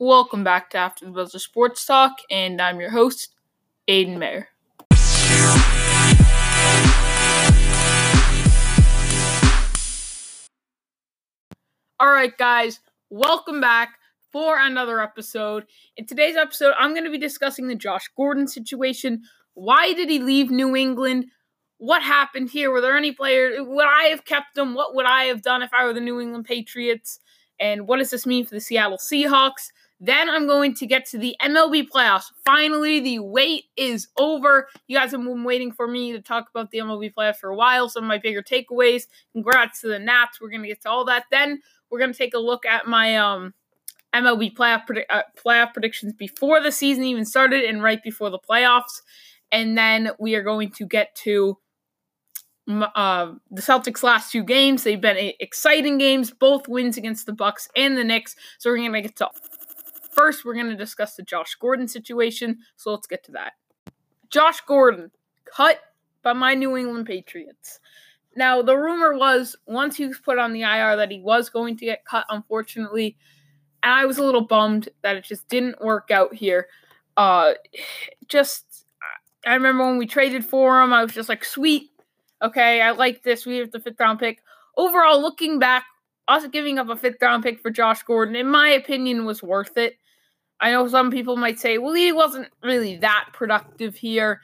Welcome 0.00 0.42
back 0.42 0.70
to 0.70 0.78
After 0.78 1.04
the 1.04 1.12
Buzzer 1.12 1.38
Sports 1.38 1.86
Talk, 1.86 2.18
and 2.28 2.60
I'm 2.60 2.80
your 2.80 2.90
host, 2.90 3.28
Aiden 3.86 4.18
Mayer. 4.18 4.48
All 12.00 12.10
right, 12.10 12.36
guys, 12.36 12.80
welcome 13.08 13.60
back 13.60 14.00
for 14.32 14.58
another 14.58 15.00
episode. 15.00 15.66
In 15.96 16.06
today's 16.06 16.34
episode, 16.34 16.74
I'm 16.76 16.90
going 16.90 17.04
to 17.04 17.10
be 17.10 17.16
discussing 17.16 17.68
the 17.68 17.76
Josh 17.76 18.10
Gordon 18.16 18.48
situation. 18.48 19.22
Why 19.54 19.92
did 19.92 20.10
he 20.10 20.18
leave 20.18 20.50
New 20.50 20.74
England? 20.74 21.26
What 21.78 22.02
happened 22.02 22.50
here? 22.50 22.72
Were 22.72 22.80
there 22.80 22.96
any 22.96 23.12
players? 23.12 23.58
Would 23.60 23.86
I 23.86 24.06
have 24.06 24.24
kept 24.24 24.58
him? 24.58 24.74
What 24.74 24.96
would 24.96 25.06
I 25.06 25.26
have 25.26 25.42
done 25.42 25.62
if 25.62 25.72
I 25.72 25.84
were 25.84 25.94
the 25.94 26.00
New 26.00 26.18
England 26.18 26.46
Patriots? 26.46 27.20
And 27.60 27.86
what 27.86 27.98
does 27.98 28.10
this 28.10 28.26
mean 28.26 28.44
for 28.44 28.56
the 28.56 28.60
Seattle 28.60 28.98
Seahawks? 28.98 29.70
Then 30.04 30.28
I'm 30.28 30.46
going 30.46 30.74
to 30.74 30.86
get 30.86 31.06
to 31.06 31.18
the 31.18 31.34
MLB 31.40 31.88
playoffs. 31.88 32.24
Finally, 32.44 33.00
the 33.00 33.20
wait 33.20 33.64
is 33.74 34.08
over. 34.18 34.68
You 34.86 34.98
guys 34.98 35.12
have 35.12 35.22
been 35.22 35.44
waiting 35.44 35.72
for 35.72 35.88
me 35.88 36.12
to 36.12 36.20
talk 36.20 36.50
about 36.50 36.70
the 36.70 36.78
MLB 36.78 37.14
playoffs 37.14 37.36
for 37.36 37.48
a 37.48 37.56
while. 37.56 37.88
Some 37.88 38.04
of 38.04 38.08
my 38.08 38.18
bigger 38.18 38.42
takeaways. 38.42 39.04
Congrats 39.32 39.80
to 39.80 39.88
the 39.88 39.98
Nats. 39.98 40.42
We're 40.42 40.50
going 40.50 40.60
to 40.60 40.68
get 40.68 40.82
to 40.82 40.90
all 40.90 41.06
that. 41.06 41.24
Then 41.30 41.62
we're 41.88 42.00
going 42.00 42.12
to 42.12 42.18
take 42.18 42.34
a 42.34 42.38
look 42.38 42.66
at 42.66 42.86
my 42.86 43.16
um, 43.16 43.54
MLB 44.14 44.54
playoff, 44.54 44.86
predi- 44.86 45.06
uh, 45.08 45.22
playoff 45.42 45.72
predictions 45.72 46.12
before 46.12 46.60
the 46.60 46.70
season 46.70 47.04
even 47.04 47.24
started 47.24 47.64
and 47.64 47.82
right 47.82 48.02
before 48.02 48.28
the 48.28 48.38
playoffs. 48.38 49.00
And 49.50 49.78
then 49.78 50.10
we 50.18 50.34
are 50.34 50.42
going 50.42 50.70
to 50.72 50.86
get 50.86 51.14
to 51.22 51.56
uh, 52.68 53.32
the 53.50 53.62
Celtics' 53.62 54.02
last 54.02 54.32
two 54.32 54.42
games. 54.42 54.84
They've 54.84 55.00
been 55.00 55.32
exciting 55.40 55.96
games, 55.96 56.30
both 56.30 56.68
wins 56.68 56.98
against 56.98 57.24
the 57.24 57.32
Bucks 57.32 57.68
and 57.74 57.96
the 57.96 58.04
Knicks. 58.04 58.36
So 58.58 58.70
we're 58.70 58.76
going 58.76 58.92
to 58.92 59.00
get 59.00 59.16
to 59.16 59.30
First, 60.14 60.44
we're 60.44 60.54
going 60.54 60.70
to 60.70 60.76
discuss 60.76 61.16
the 61.16 61.22
Josh 61.22 61.54
Gordon 61.56 61.88
situation, 61.88 62.58
so 62.76 62.92
let's 62.92 63.06
get 63.06 63.24
to 63.24 63.32
that. 63.32 63.54
Josh 64.30 64.60
Gordon, 64.66 65.10
cut 65.44 65.80
by 66.22 66.32
my 66.32 66.54
New 66.54 66.76
England 66.76 67.06
Patriots. 67.06 67.80
Now, 68.36 68.62
the 68.62 68.76
rumor 68.76 69.14
was 69.16 69.56
once 69.66 69.96
he 69.96 70.06
was 70.06 70.18
put 70.18 70.38
on 70.38 70.52
the 70.52 70.62
IR 70.62 70.96
that 70.96 71.10
he 71.10 71.20
was 71.20 71.48
going 71.50 71.76
to 71.78 71.84
get 71.84 72.04
cut, 72.04 72.26
unfortunately. 72.30 73.16
And 73.82 73.92
I 73.92 74.06
was 74.06 74.18
a 74.18 74.24
little 74.24 74.40
bummed 74.40 74.88
that 75.02 75.16
it 75.16 75.24
just 75.24 75.48
didn't 75.48 75.80
work 75.80 76.10
out 76.10 76.34
here. 76.34 76.68
Uh, 77.16 77.52
just, 78.28 78.86
I 79.46 79.54
remember 79.54 79.84
when 79.86 79.98
we 79.98 80.06
traded 80.06 80.44
for 80.44 80.82
him, 80.82 80.92
I 80.92 81.02
was 81.02 81.12
just 81.12 81.28
like, 81.28 81.44
sweet. 81.44 81.90
Okay, 82.42 82.80
I 82.80 82.90
like 82.90 83.22
this. 83.22 83.46
We 83.46 83.58
have 83.58 83.70
the 83.70 83.80
fifth 83.80 84.00
round 84.00 84.18
pick. 84.18 84.42
Overall, 84.76 85.20
looking 85.20 85.58
back, 85.58 85.84
us 86.26 86.46
giving 86.48 86.78
up 86.78 86.88
a 86.88 86.96
fifth 86.96 87.20
round 87.20 87.42
pick 87.42 87.60
for 87.60 87.70
Josh 87.70 88.02
Gordon, 88.02 88.34
in 88.34 88.48
my 88.48 88.70
opinion, 88.70 89.24
was 89.24 89.42
worth 89.42 89.76
it. 89.76 89.98
I 90.60 90.70
know 90.70 90.86
some 90.88 91.10
people 91.10 91.36
might 91.36 91.58
say, 91.58 91.78
well, 91.78 91.94
he 91.94 92.12
wasn't 92.12 92.48
really 92.62 92.96
that 92.98 93.30
productive 93.32 93.96
here, 93.96 94.40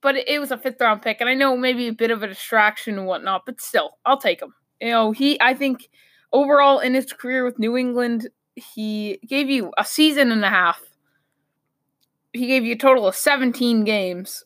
but 0.00 0.16
it 0.16 0.40
was 0.40 0.50
a 0.50 0.58
fifth 0.58 0.80
round 0.80 1.02
pick, 1.02 1.20
and 1.20 1.28
I 1.28 1.34
know 1.34 1.56
maybe 1.56 1.88
a 1.88 1.92
bit 1.92 2.10
of 2.10 2.22
a 2.22 2.28
distraction 2.28 2.98
and 2.98 3.06
whatnot, 3.06 3.44
but 3.44 3.60
still, 3.60 3.98
I'll 4.04 4.20
take 4.20 4.40
him. 4.40 4.54
You 4.80 4.90
know, 4.90 5.10
he, 5.12 5.40
I 5.40 5.54
think 5.54 5.88
overall 6.32 6.78
in 6.78 6.94
his 6.94 7.12
career 7.12 7.44
with 7.44 7.58
New 7.58 7.76
England, 7.76 8.28
he 8.54 9.18
gave 9.26 9.50
you 9.50 9.72
a 9.76 9.84
season 9.84 10.32
and 10.32 10.44
a 10.44 10.50
half. 10.50 10.80
He 12.32 12.46
gave 12.46 12.64
you 12.64 12.74
a 12.74 12.78
total 12.78 13.06
of 13.06 13.16
17 13.16 13.84
games 13.84 14.44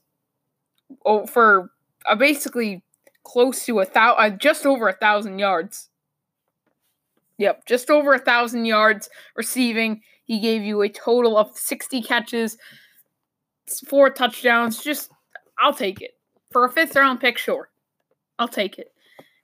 oh, 1.04 1.26
for 1.26 1.70
uh, 2.06 2.14
basically 2.14 2.82
close 3.24 3.64
to 3.66 3.80
a 3.80 3.84
thousand, 3.84 4.32
uh, 4.32 4.36
just 4.36 4.66
over 4.66 4.88
a 4.88 4.92
thousand 4.92 5.38
yards. 5.38 5.88
Yep, 7.38 7.66
just 7.66 7.90
over 7.90 8.12
a 8.12 8.18
thousand 8.18 8.66
yards 8.66 9.08
receiving. 9.34 10.02
He 10.30 10.38
gave 10.38 10.62
you 10.62 10.80
a 10.80 10.88
total 10.88 11.36
of 11.36 11.58
60 11.58 12.02
catches, 12.02 12.56
four 13.88 14.10
touchdowns. 14.10 14.80
Just, 14.80 15.10
I'll 15.58 15.74
take 15.74 16.00
it. 16.00 16.12
For 16.52 16.64
a 16.64 16.70
fifth 16.70 16.94
round 16.94 17.18
pick, 17.18 17.36
sure. 17.36 17.70
I'll 18.38 18.46
take 18.46 18.78
it. 18.78 18.92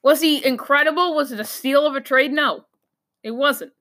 Was 0.05 0.21
he 0.21 0.47
incredible? 0.47 1.17
Was 1.17 1.33
it 1.33 1.41
a 1.41 1.45
steal 1.45 1.85
of 1.89 1.97
a 1.97 2.01
trade? 2.01 2.31
No, 2.31 2.67
it 3.25 3.33
wasn't. 3.33 3.73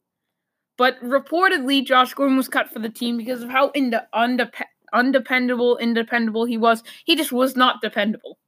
But 0.79 0.99
reportedly, 0.99 1.85
Josh 1.85 2.15
Gordon 2.15 2.38
was 2.38 2.47
cut 2.47 2.71
for 2.73 2.79
the 2.79 2.89
team 2.89 3.17
because 3.17 3.44
of 3.44 3.51
how 3.51 3.69
ind- 3.75 4.01
undep- 4.15 4.63
undependable, 4.91 5.77
independable 5.77 6.45
he 6.45 6.57
was. 6.57 6.81
He 7.05 7.15
just 7.15 7.31
was 7.31 7.55
not 7.55 7.81
dependable. 7.83 8.39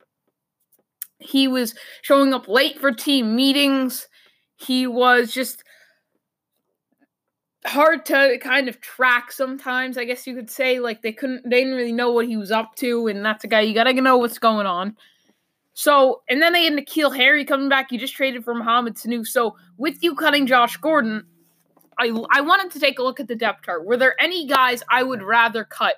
He 1.20 1.48
was 1.48 1.76
showing 2.02 2.34
up 2.34 2.48
late 2.48 2.80
for 2.80 2.92
team 2.92 3.36
meetings. 3.36 4.08
He 4.56 4.88
was 4.88 5.32
just 5.32 5.64
hard 7.68 8.06
to 8.06 8.38
kind 8.42 8.68
of 8.70 8.82
track 8.82 9.32
sometimes. 9.32 9.98
I 9.98 10.06
guess 10.06 10.26
you 10.26 10.36
could 10.36 10.50
say 10.50 10.80
like 10.80 11.02
they 11.02 11.12
couldn't, 11.12 11.44
they 11.50 11.64
didn't 11.64 11.76
really 11.76 11.92
know 11.92 12.12
what 12.12 12.28
he 12.28 12.38
was 12.38 12.52
up 12.52 12.76
to, 12.76 13.08
and 13.08 13.26
that's 13.26 13.44
a 13.44 13.48
guy 13.48 13.62
you 13.62 13.74
gotta 13.74 13.94
know 13.94 14.18
what's 14.18 14.40
going 14.40 14.66
on. 14.66 14.96
So, 15.74 16.24
and 16.28 16.42
then 16.42 16.54
they 16.54 16.64
had 16.64 16.74
N'Keal 16.74 17.16
Harry 17.16 17.46
coming 17.46 17.70
back. 17.70 17.92
You 17.92 18.00
just 18.00 18.16
traded 18.16 18.44
for 18.44 18.56
Mohamed 18.56 18.96
Sanu. 18.96 19.28
So, 19.28 19.56
with 19.78 20.02
you 20.02 20.16
cutting 20.16 20.48
Josh 20.48 20.78
Gordon, 20.78 21.26
I 22.00 22.08
I 22.32 22.42
wanted 22.42 22.72
to 22.72 22.80
take 22.80 23.00
a 23.00 23.04
look 23.04 23.20
at 23.20 23.28
the 23.28 23.36
depth 23.36 23.66
chart. 23.66 23.86
Were 23.86 23.98
there 23.98 24.20
any 24.20 24.48
guys 24.48 24.82
I 24.90 25.04
would 25.04 25.22
rather 25.22 25.64
cut 25.64 25.96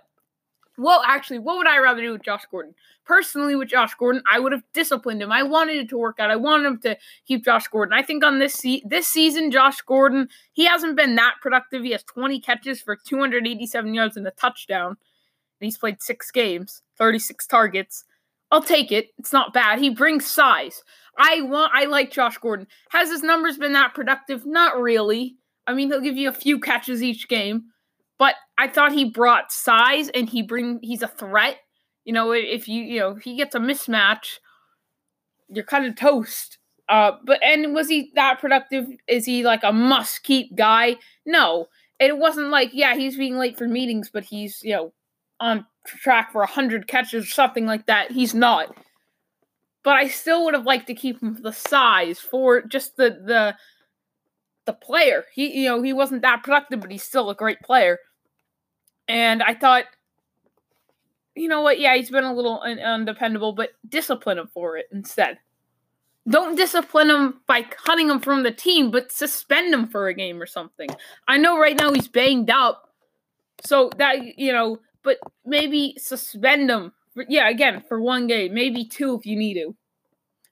well, 0.80 1.04
actually, 1.06 1.40
what 1.40 1.58
would 1.58 1.68
I 1.68 1.78
rather 1.80 2.02
do 2.02 2.14
with 2.14 2.24
Josh 2.24 2.44
Gordon? 2.50 2.74
Personally, 3.06 3.56
with 3.56 3.68
Josh 3.68 3.94
Gordon, 3.96 4.22
I 4.32 4.40
would 4.40 4.52
have 4.52 4.64
disciplined 4.74 5.22
him. 5.22 5.32
I 5.32 5.44
wanted 5.44 5.78
it 5.78 5.90
to 5.90 5.98
work 5.98 6.20
out. 6.20 6.32
I 6.32 6.36
wanted 6.36 6.68
him 6.68 6.78
to 6.80 6.98
keep 7.28 7.44
Josh 7.44 7.68
Gordon. 7.68 7.94
I 7.94 8.02
think 8.02 8.24
on 8.24 8.40
this 8.40 8.54
se- 8.54 8.84
this 8.86 9.08
season, 9.08 9.52
Josh 9.52 9.82
Gordon, 9.82 10.30
he 10.54 10.66
hasn't 10.66 10.96
been 10.96 11.16
that 11.16 11.36
productive. 11.42 11.84
He 11.84 11.92
has 11.92 12.04
20 12.04 12.40
catches 12.40 12.82
for 12.82 12.96
287 12.96 13.94
yards 13.94 14.16
and 14.16 14.26
a 14.26 14.32
touchdown. 14.32 14.90
And 14.90 15.66
he's 15.66 15.78
played 15.78 16.02
six 16.02 16.32
games, 16.32 16.82
36 16.98 17.46
targets. 17.48 18.06
I'll 18.52 18.64
take 18.64 18.92
it. 18.92 19.10
It's 19.18 19.34
not 19.34 19.54
bad. 19.54 19.80
He 19.80 19.90
brings 19.90 20.26
size. 20.26 20.84
I 21.18 21.42
want. 21.42 21.74
I 21.76 21.86
like 21.86 22.12
Josh 22.12 22.38
Gordon. 22.38 22.68
Has 22.90 23.10
his 23.10 23.24
numbers 23.24 23.58
been 23.58 23.74
that 23.74 23.94
productive? 23.94 24.46
Not 24.46 24.80
really. 24.80 25.36
I 25.68 25.74
mean, 25.74 25.90
he'll 25.90 26.00
give 26.00 26.18
you 26.18 26.30
a 26.30 26.34
few 26.34 26.60
catches 26.60 27.04
each 27.04 27.28
game 27.28 27.66
but 28.20 28.36
I 28.58 28.68
thought 28.68 28.92
he 28.92 29.06
brought 29.06 29.52
size 29.52 30.10
and 30.10 30.30
he 30.30 30.44
bring 30.44 30.80
he's 30.84 31.02
a 31.02 31.08
threat. 31.08 31.58
You 32.04 32.14
know, 32.14 32.32
if 32.32 32.68
you 32.68 32.84
you 32.84 33.00
know 33.00 33.12
if 33.12 33.24
he 33.24 33.36
gets 33.36 33.56
a 33.56 33.60
mismatch, 33.60 34.38
you're 35.48 35.66
kind 35.66 35.86
of 35.86 35.96
toast. 35.96 36.58
Uh, 36.90 37.14
but 37.24 37.42
and 37.42 37.74
was 37.74 37.88
he 37.88 38.12
that 38.16 38.40
productive? 38.40 38.88
Is 39.08 39.26
he 39.26 39.44
like 39.44 39.62
a 39.64 39.72
must 39.72 40.24
keep 40.24 40.56
guy? 40.56 40.98
No, 41.26 41.68
it 42.00 42.18
wasn't 42.18 42.50
like 42.50 42.72
yeah 42.74 42.96
he's 42.96 43.18
being 43.18 43.38
late 43.38 43.58
for 43.58 43.68
meetings, 43.68 44.10
but 44.12 44.26
he's 44.26 44.62
you 44.64 44.76
know 44.76 44.94
on 45.40 45.66
track 45.86 46.34
for 46.34 46.46
hundred 46.46 46.88
catches 46.88 47.24
or 47.24 47.30
something 47.30 47.66
like 47.66 47.86
that. 47.86 48.12
He's 48.12 48.36
not. 48.36 48.76
But 49.82 49.96
I 49.96 50.10
still 50.10 50.44
would 50.44 50.56
have 50.56 50.66
liked 50.66 50.88
to 50.88 50.94
keep 50.94 51.24
him 51.24 51.36
for 51.36 51.42
the 51.42 51.54
size 51.54 52.20
for 52.20 52.62
just 52.64 52.98
the 52.98 53.12
the 53.26 53.56
the 54.66 54.74
player. 54.74 55.24
He 55.34 55.62
you 55.62 55.70
know 55.70 55.82
he 55.82 55.94
wasn't 55.94 56.24
that 56.24 56.44
productive, 56.44 56.82
but 56.82 56.92
he's 56.92 57.04
still 57.04 57.30
a 57.30 57.36
great 57.36 57.62
player. 57.62 57.98
And 59.10 59.42
I 59.42 59.56
thought, 59.56 59.86
you 61.36 61.48
know 61.48 61.62
what? 61.62 61.80
Yeah, 61.80 61.96
he's 61.96 62.12
been 62.12 62.24
a 62.24 62.34
little 62.34 62.62
un- 62.62 62.80
undependable, 62.80 63.54
but 63.54 63.72
discipline 63.90 64.38
him 64.38 64.50
for 64.54 64.78
it 64.78 64.86
instead. 64.92 65.40
Don't 66.30 66.56
discipline 66.56 67.10
him 67.10 67.42
by 67.48 67.64
cutting 67.64 68.10
him 68.10 68.20
from 68.20 68.44
the 68.44 68.52
team, 68.52 68.92
but 68.92 69.12
suspend 69.12 69.74
him 69.74 69.88
for 69.88 70.08
a 70.08 70.14
game 70.14 70.40
or 70.40 70.46
something. 70.46 70.90
I 71.28 71.38
know 71.38 71.58
right 71.58 71.76
now 71.76 71.92
he's 71.92 72.08
banged 72.08 72.52
up, 72.52 72.90
so 73.66 73.90
that 73.98 74.38
you 74.38 74.52
know, 74.52 74.80
but 75.02 75.18
maybe 75.44 75.96
suspend 75.98 76.70
him. 76.70 76.94
For, 77.16 77.26
yeah, 77.28 77.50
again 77.50 77.84
for 77.88 78.00
one 78.00 78.28
game, 78.28 78.54
maybe 78.54 78.86
two 78.86 79.16
if 79.16 79.26
you 79.26 79.36
need 79.36 79.56
to, 79.56 79.76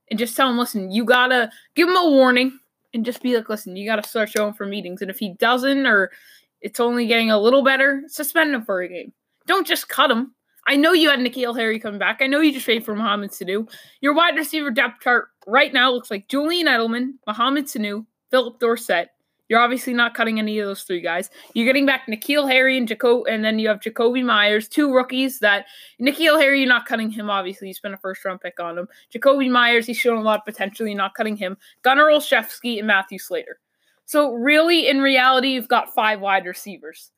and 0.09 0.17
just 0.17 0.35
tell 0.35 0.49
him, 0.49 0.57
listen, 0.57 0.91
you 0.91 1.05
gotta 1.05 1.51
give 1.75 1.87
him 1.87 1.95
a 1.95 2.09
warning, 2.09 2.57
and 2.93 3.05
just 3.05 3.21
be 3.21 3.35
like, 3.35 3.49
listen, 3.49 3.75
you 3.75 3.87
gotta 3.87 4.07
start 4.07 4.29
showing 4.29 4.53
for 4.53 4.65
meetings, 4.65 5.03
and 5.03 5.11
if 5.11 5.19
he 5.19 5.33
doesn't, 5.33 5.85
or 5.85 6.09
it's 6.61 6.79
only 6.79 7.07
getting 7.07 7.31
a 7.31 7.39
little 7.39 7.63
better, 7.63 8.03
suspend 8.07 8.53
him 8.53 8.63
for 8.63 8.81
a 8.81 8.87
game. 8.87 9.13
Don't 9.45 9.67
just 9.67 9.89
cut 9.89 10.11
him. 10.11 10.33
I 10.67 10.75
know 10.75 10.91
you 10.91 11.09
had 11.09 11.19
N'Keal 11.19 11.57
Harry 11.57 11.79
coming 11.79 11.99
back. 11.99 12.17
I 12.21 12.27
know 12.27 12.41
you 12.41 12.51
just 12.51 12.65
traded 12.65 12.83
for 12.83 12.95
Mohamed 12.95 13.31
Sanu. 13.31 13.69
Your 14.01 14.13
wide 14.13 14.35
receiver 14.35 14.69
depth 14.69 15.01
chart 15.01 15.29
right 15.45 15.71
now 15.71 15.91
looks 15.91 16.11
like 16.11 16.27
Julian 16.27 16.67
Edelman, 16.67 17.13
Mohamed 17.25 17.67
Sanu, 17.67 18.05
Phillip 18.31 18.59
Dorsett. 18.59 19.09
You're 19.49 19.61
obviously 19.61 19.93
not 19.93 20.13
cutting 20.13 20.39
any 20.39 20.59
of 20.59 20.67
those 20.67 20.83
three 20.83 20.99
guys. 20.99 21.29
You're 21.53 21.65
getting 21.65 21.85
back 21.85 22.05
N'Keal 22.07 22.49
Harry 22.51 22.77
and 22.77 22.85
Jacob, 22.85 23.27
and 23.29 23.45
then 23.45 23.59
you 23.59 23.69
have 23.69 23.79
Jakobi 23.79 24.23
Meyers, 24.25 24.67
two 24.67 24.93
rookies. 24.93 25.39
That 25.39 25.67
N'Keal 26.01 26.37
Harry, 26.37 26.59
you're 26.59 26.67
not 26.67 26.85
cutting 26.85 27.09
him. 27.09 27.29
Obviously, 27.29 27.69
you 27.69 27.73
spent 27.73 27.93
a 27.93 27.97
first 27.97 28.25
round 28.25 28.41
pick 28.41 28.59
on 28.59 28.77
him. 28.77 28.89
Jakobi 29.13 29.49
Meyers, 29.49 29.85
he's 29.85 29.97
shown 29.97 30.17
a 30.17 30.21
lot 30.21 30.39
of 30.39 30.45
potential. 30.45 30.85
You're 30.85 30.97
not 30.97 31.13
cutting 31.13 31.37
him. 31.37 31.57
Gunnar 31.81 32.07
Olszewski 32.07 32.79
and 32.79 32.87
Matthew 32.87 33.19
Slater. 33.19 33.59
So 34.07 34.33
really, 34.33 34.87
in 34.87 35.01
reality, 35.01 35.49
you've 35.49 35.67
got 35.67 35.93
five 35.93 36.21
wide 36.21 36.45
receivers, 36.45 37.11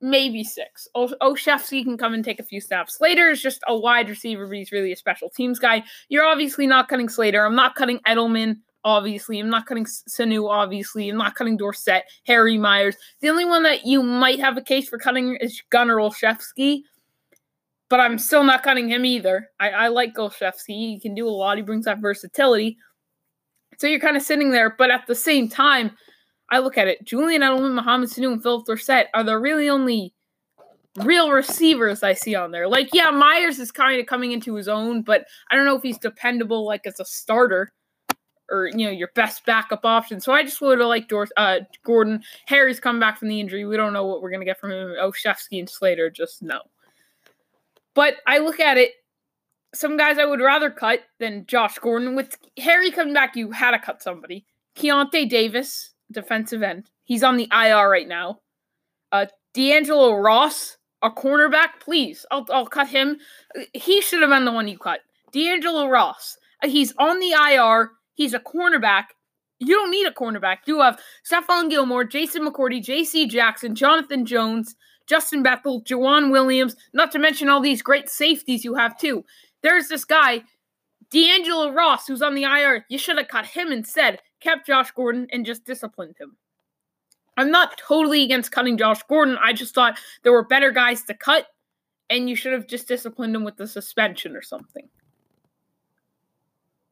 maybe 0.00 0.44
six. 0.44 0.88
O- 0.94 1.14
Olszewski 1.20 1.82
can 1.82 1.98
come 1.98 2.14
and 2.14 2.24
take 2.24 2.38
a 2.38 2.44
few 2.44 2.60
snaps. 2.60 2.96
Slater 2.96 3.30
is 3.30 3.42
just 3.42 3.60
a 3.66 3.76
wide 3.76 4.08
receiver, 4.08 4.46
but 4.46 4.56
he's 4.56 4.72
really 4.72 4.92
a 4.92 4.96
special 4.96 5.28
teams 5.28 5.58
guy. 5.58 5.82
You're 6.08 6.24
obviously 6.24 6.66
not 6.68 6.88
cutting 6.88 7.08
Slater. 7.08 7.44
I'm 7.44 7.56
not 7.56 7.74
cutting 7.74 7.98
Edelman 8.06 8.56
obviously. 8.84 9.40
I'm 9.40 9.50
not 9.50 9.66
cutting 9.66 9.86
Sanu, 9.86 10.48
obviously. 10.48 11.08
I'm 11.08 11.16
not 11.16 11.34
cutting 11.34 11.56
Dorsett, 11.56 12.04
Harry 12.26 12.58
Meyers. 12.58 12.96
The 13.20 13.30
only 13.30 13.44
one 13.44 13.62
that 13.62 13.86
you 13.86 14.02
might 14.02 14.38
have 14.40 14.56
a 14.56 14.62
case 14.62 14.88
for 14.88 14.98
cutting 14.98 15.36
is 15.40 15.62
Gunnar 15.70 15.96
Olszewski, 15.96 16.82
but 17.88 18.00
I'm 18.00 18.18
still 18.18 18.44
not 18.44 18.62
cutting 18.62 18.88
him 18.88 19.04
either. 19.04 19.50
I, 19.58 19.70
I 19.70 19.88
like 19.88 20.14
Olszewski. 20.14 20.68
He 20.68 21.00
can 21.00 21.14
do 21.14 21.26
a 21.26 21.30
lot. 21.30 21.56
He 21.56 21.62
brings 21.62 21.86
that 21.86 22.00
versatility. 22.00 22.76
So 23.78 23.86
you're 23.86 24.00
kind 24.00 24.16
of 24.16 24.22
sitting 24.22 24.50
there, 24.50 24.74
but 24.76 24.90
at 24.90 25.06
the 25.06 25.14
same 25.14 25.48
time, 25.48 25.92
I 26.50 26.58
look 26.58 26.78
at 26.78 26.88
it. 26.88 27.04
Julian 27.04 27.42
Edelman, 27.42 27.74
Mohamed 27.74 28.10
Sanu, 28.10 28.32
and 28.32 28.42
Phillip 28.42 28.66
Dorsett 28.66 29.08
are 29.14 29.24
the 29.24 29.38
really 29.38 29.68
only 29.68 30.12
real 31.02 31.30
receivers 31.30 32.02
I 32.02 32.12
see 32.12 32.34
on 32.34 32.50
there. 32.50 32.68
Like, 32.68 32.90
yeah, 32.92 33.10
Meyers 33.10 33.58
is 33.58 33.72
kind 33.72 34.00
of 34.00 34.06
coming 34.06 34.32
into 34.32 34.54
his 34.54 34.68
own, 34.68 35.02
but 35.02 35.24
I 35.50 35.56
don't 35.56 35.64
know 35.64 35.76
if 35.76 35.82
he's 35.82 35.98
dependable 35.98 36.64
like 36.64 36.86
as 36.86 37.00
a 37.00 37.04
starter 37.04 37.72
or 38.50 38.66
you 38.68 38.86
know 38.86 38.90
your 38.90 39.10
best 39.14 39.44
backup 39.46 39.84
option. 39.84 40.20
So 40.20 40.32
I 40.32 40.42
just 40.42 40.60
would 40.60 40.78
have 40.78 40.88
liked 40.88 41.08
Dor- 41.08 41.28
uh, 41.36 41.60
Gordon. 41.84 42.22
Harry's 42.46 42.80
come 42.80 43.00
back 43.00 43.18
from 43.18 43.28
the 43.28 43.40
injury. 43.40 43.64
We 43.64 43.76
don't 43.76 43.92
know 43.92 44.06
what 44.06 44.22
we're 44.22 44.30
gonna 44.30 44.44
get 44.44 44.60
from 44.60 44.70
him. 44.70 44.94
Olszewski 45.00 45.58
and 45.58 45.68
Slater 45.68 46.10
just 46.10 46.42
no. 46.42 46.60
But 47.94 48.16
I 48.26 48.38
look 48.38 48.60
at 48.60 48.76
it. 48.76 48.92
Some 49.74 49.96
guys 49.96 50.18
I 50.18 50.24
would 50.24 50.40
rather 50.40 50.70
cut 50.70 51.00
than 51.18 51.46
Josh 51.46 51.78
Gordon. 51.78 52.14
With 52.14 52.36
Harry 52.58 52.90
coming 52.90 53.14
back, 53.14 53.36
you 53.36 53.50
had 53.50 53.72
to 53.72 53.78
cut 53.78 54.02
somebody. 54.02 54.46
Keionta 54.76 55.28
Davis, 55.28 55.90
defensive 56.10 56.62
end. 56.62 56.90
He's 57.04 57.22
on 57.22 57.36
the 57.36 57.48
IR 57.52 57.88
right 57.88 58.08
now. 58.08 58.40
Uh, 59.12 59.26
D'Angelo 59.52 60.14
Ross, 60.14 60.78
a 61.02 61.10
cornerback, 61.10 61.80
please. 61.80 62.24
I'll, 62.30 62.46
I'll 62.50 62.66
cut 62.66 62.88
him. 62.88 63.18
He 63.72 64.00
should 64.00 64.20
have 64.22 64.30
been 64.30 64.44
the 64.44 64.52
one 64.52 64.68
you 64.68 64.78
cut. 64.78 65.00
D'Angelo 65.32 65.88
Ross. 65.88 66.36
Uh, 66.62 66.68
he's 66.68 66.94
on 66.98 67.20
the 67.20 67.32
IR. 67.32 67.90
He's 68.14 68.34
a 68.34 68.40
cornerback. 68.40 69.04
You 69.60 69.74
don't 69.74 69.90
need 69.90 70.06
a 70.06 70.12
cornerback. 70.12 70.58
You 70.66 70.80
have 70.80 71.00
Stephon 71.30 71.70
Gilmore, 71.70 72.04
Jason 72.04 72.46
McCourty, 72.46 72.82
J.C. 72.82 73.26
Jackson, 73.26 73.74
Jonathan 73.74 74.26
Jones, 74.26 74.74
Justin 75.06 75.42
Bethel, 75.42 75.82
Joejuan 75.82 76.30
Williams, 76.30 76.76
not 76.92 77.12
to 77.12 77.18
mention 77.18 77.48
all 77.48 77.60
these 77.60 77.82
great 77.82 78.08
safeties 78.08 78.64
you 78.64 78.74
have 78.74 78.98
too. 78.98 79.24
There's 79.64 79.88
this 79.88 80.04
guy, 80.04 80.42
D'Angelo 81.10 81.72
Ross, 81.72 82.06
who's 82.06 82.20
on 82.20 82.34
the 82.34 82.42
IR. 82.42 82.84
You 82.90 82.98
should 82.98 83.16
have 83.16 83.28
cut 83.28 83.46
him 83.46 83.72
instead, 83.72 84.20
kept 84.40 84.66
Josh 84.66 84.90
Gordon, 84.90 85.26
and 85.32 85.46
just 85.46 85.64
disciplined 85.64 86.16
him. 86.20 86.36
I'm 87.38 87.50
not 87.50 87.78
totally 87.78 88.22
against 88.22 88.52
cutting 88.52 88.76
Josh 88.76 89.02
Gordon. 89.08 89.38
I 89.42 89.54
just 89.54 89.74
thought 89.74 89.98
there 90.22 90.32
were 90.32 90.44
better 90.44 90.70
guys 90.70 91.02
to 91.04 91.14
cut, 91.14 91.46
and 92.10 92.28
you 92.28 92.36
should 92.36 92.52
have 92.52 92.66
just 92.66 92.86
disciplined 92.86 93.34
him 93.34 93.42
with 93.42 93.56
the 93.56 93.66
suspension 93.66 94.36
or 94.36 94.42
something. 94.42 94.86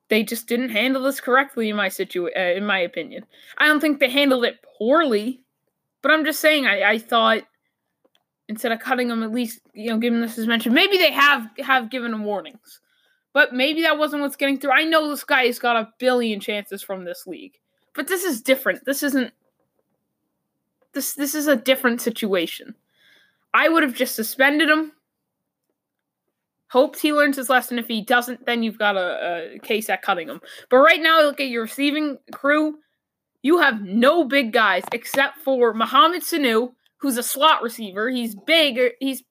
They 0.08 0.22
just 0.22 0.48
didn't 0.48 0.70
handle 0.70 1.02
this 1.02 1.20
correctly 1.20 1.68
in 1.68 1.76
my 1.76 1.90
situ- 1.90 2.30
uh, 2.34 2.40
in 2.40 2.64
my 2.64 2.78
opinion. 2.78 3.26
I 3.58 3.66
don't 3.66 3.80
think 3.80 4.00
they 4.00 4.08
handled 4.08 4.46
it 4.46 4.64
poorly, 4.78 5.42
but 6.00 6.10
I'm 6.10 6.24
just 6.24 6.40
saying 6.40 6.66
I, 6.66 6.92
I 6.92 6.98
thought 6.98 7.42
instead 8.48 8.72
of 8.72 8.80
cutting 8.80 9.08
them, 9.08 9.22
at 9.22 9.32
least 9.32 9.60
you 9.74 9.90
know, 9.90 9.98
giving 9.98 10.20
the 10.20 10.28
suspension. 10.28 10.74
Maybe 10.74 10.96
they 10.98 11.12
have 11.12 11.48
have 11.58 11.90
given 11.90 12.12
him 12.12 12.24
warnings, 12.24 12.80
but 13.32 13.52
maybe 13.52 13.82
that 13.82 13.98
wasn't 13.98 14.22
what's 14.22 14.36
getting 14.36 14.58
through. 14.58 14.72
I 14.72 14.84
know 14.84 15.08
this 15.08 15.24
guy 15.24 15.46
has 15.46 15.58
got 15.58 15.76
a 15.76 15.88
billion 15.98 16.40
chances 16.40 16.82
from 16.82 17.04
this 17.04 17.26
league, 17.26 17.58
but 17.94 18.08
this 18.08 18.24
is 18.24 18.42
different. 18.42 18.84
This 18.84 19.02
isn't 19.02 19.32
this 20.92 21.14
this 21.14 21.34
is 21.34 21.46
a 21.46 21.56
different 21.56 22.00
situation. 22.00 22.74
I 23.54 23.68
would 23.68 23.82
have 23.82 23.94
just 23.94 24.14
suspended 24.14 24.68
him. 24.68 24.92
Hopes 26.68 27.02
he 27.02 27.12
learns 27.12 27.36
his 27.36 27.50
lesson. 27.50 27.78
If 27.78 27.86
he 27.86 28.00
doesn't, 28.00 28.46
then 28.46 28.62
you've 28.62 28.78
got 28.78 28.96
a, 28.96 29.56
a 29.56 29.58
case 29.58 29.90
at 29.90 30.00
cutting 30.00 30.28
him. 30.28 30.40
But 30.70 30.78
right 30.78 31.02
now, 31.02 31.20
look 31.20 31.38
at 31.38 31.48
your 31.48 31.62
receiving 31.62 32.16
crew. 32.32 32.78
You 33.42 33.58
have 33.58 33.82
no 33.82 34.24
big 34.24 34.52
guys 34.52 34.82
except 34.92 35.38
for 35.38 35.74
Mohamed 35.74 36.22
Sanu, 36.22 36.72
who's 37.02 37.18
a 37.18 37.22
slot 37.22 37.62
receiver. 37.62 38.08
He's 38.08 38.34
big. 38.34 38.78
Er, 38.78 38.92
he's 39.00 39.22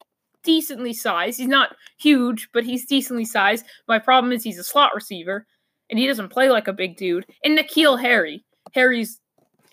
decently 0.43 0.93
sized. 0.93 1.39
He's 1.39 1.47
not 1.47 1.75
huge, 1.97 2.49
but 2.53 2.63
he's 2.63 2.85
decently 2.85 3.25
sized. 3.25 3.65
My 3.87 3.97
problem 3.97 4.31
is 4.31 4.43
he's 4.43 4.59
a 4.59 4.63
slot 4.63 4.91
receiver, 4.93 5.47
and 5.89 5.97
he 5.97 6.05
doesn't 6.05 6.29
play 6.29 6.49
like 6.49 6.67
a 6.67 6.73
big 6.73 6.97
dude. 6.97 7.25
And 7.43 7.57
N'Keal 7.57 7.99
Harry. 7.99 8.43
Harry's 8.73 9.19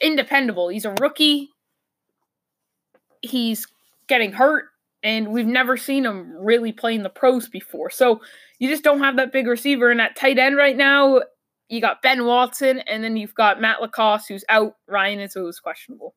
independable. 0.00 0.68
He's 0.68 0.86
a 0.86 0.94
rookie 1.00 1.50
he's 3.22 3.66
getting 4.08 4.32
hurt 4.32 4.66
and 5.02 5.28
we've 5.28 5.46
never 5.46 5.76
seen 5.76 6.04
him 6.04 6.34
really 6.38 6.72
playing 6.72 7.02
the 7.02 7.10
pros 7.10 7.48
before. 7.48 7.90
So 7.90 8.20
you 8.58 8.68
just 8.68 8.82
don't 8.82 9.00
have 9.00 9.16
that 9.16 9.32
big 9.32 9.46
receiver 9.46 9.90
in 9.90 9.98
that 9.98 10.16
tight 10.16 10.38
end 10.38 10.56
right 10.56 10.76
now. 10.76 11.20
You 11.68 11.80
got 11.80 12.02
Ben 12.02 12.24
Watson, 12.24 12.78
and 12.80 13.04
then 13.04 13.16
you've 13.18 13.34
got 13.34 13.60
Matt 13.60 13.82
LaCosse, 13.82 14.26
who's 14.26 14.44
out. 14.48 14.74
Ryan 14.88 15.20
is 15.20 15.36
always 15.36 15.60
questionable. 15.60 16.14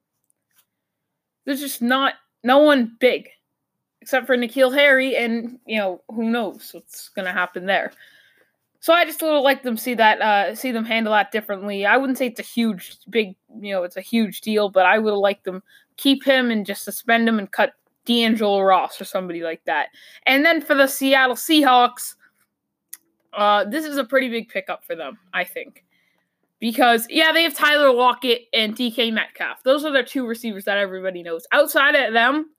There's 1.52 1.60
just 1.60 1.82
not 1.82 2.14
no 2.46 2.60
one 2.60 2.96
big, 3.02 3.28
except 4.02 4.26
for 4.26 4.38
N'Keal 4.38 4.74
Harry, 4.74 5.18
and 5.18 5.60
you 5.66 5.78
know 5.78 6.02
who 6.08 6.30
knows 6.30 6.70
what's 6.72 7.10
gonna 7.10 7.34
happen 7.34 7.66
there. 7.66 7.92
So 8.80 8.94
I 8.94 9.04
just 9.04 9.22
would 9.22 9.42
like 9.42 9.64
them 9.64 9.76
see 9.76 9.94
that, 9.96 10.22
uh, 10.22 10.56
see 10.56 10.72
them 10.72 10.86
handle 10.86 11.12
that 11.12 11.34
differently. 11.34 11.86
I 11.86 11.98
wouldn't 11.98 12.18
say 12.18 12.28
it's 12.28 12.40
a 12.40 12.44
huge, 12.44 12.98
big, 13.10 13.36
you 13.60 13.74
know, 13.74 13.84
it's 13.84 13.98
a 13.98 14.02
huge 14.02 14.40
deal, 14.40 14.70
but 14.70 14.86
I 14.86 14.98
would 14.98 15.14
like 15.14 15.44
them 15.44 15.62
keep 15.98 16.24
him 16.24 16.50
and 16.50 16.66
just 16.66 16.86
suspend 16.86 17.28
him 17.28 17.38
and 17.38 17.52
cut 17.52 17.74
D'Angelo 18.06 18.62
Ross 18.62 19.02
or 19.02 19.04
somebody 19.04 19.44
like 19.44 19.64
that. 19.66 19.90
And 20.26 20.46
then 20.46 20.62
for 20.62 20.74
the 20.74 20.88
Seattle 20.88 21.36
Seahawks, 21.36 22.16
uh, 23.34 23.66
this 23.66 23.86
is 23.86 23.98
a 23.98 24.06
pretty 24.06 24.30
big 24.30 24.48
pickup 24.48 24.86
for 24.86 24.96
them, 24.96 25.20
I 25.34 25.44
think. 25.44 25.84
Because, 26.62 27.08
yeah, 27.10 27.34
they 27.34 27.44
have 27.44 27.56
Tyler 27.56 27.92
Lockett 27.92 28.44
and 28.54 28.76
DK 28.76 29.12
Metcalf. 29.12 29.64
Those 29.64 29.84
are 29.84 29.92
their 29.92 30.06
two 30.06 30.26
receivers 30.26 30.64
that 30.66 30.78
everybody 30.78 31.24
knows. 31.24 31.46
Outside 31.52 31.96
of 31.96 32.14
them, 32.14 32.52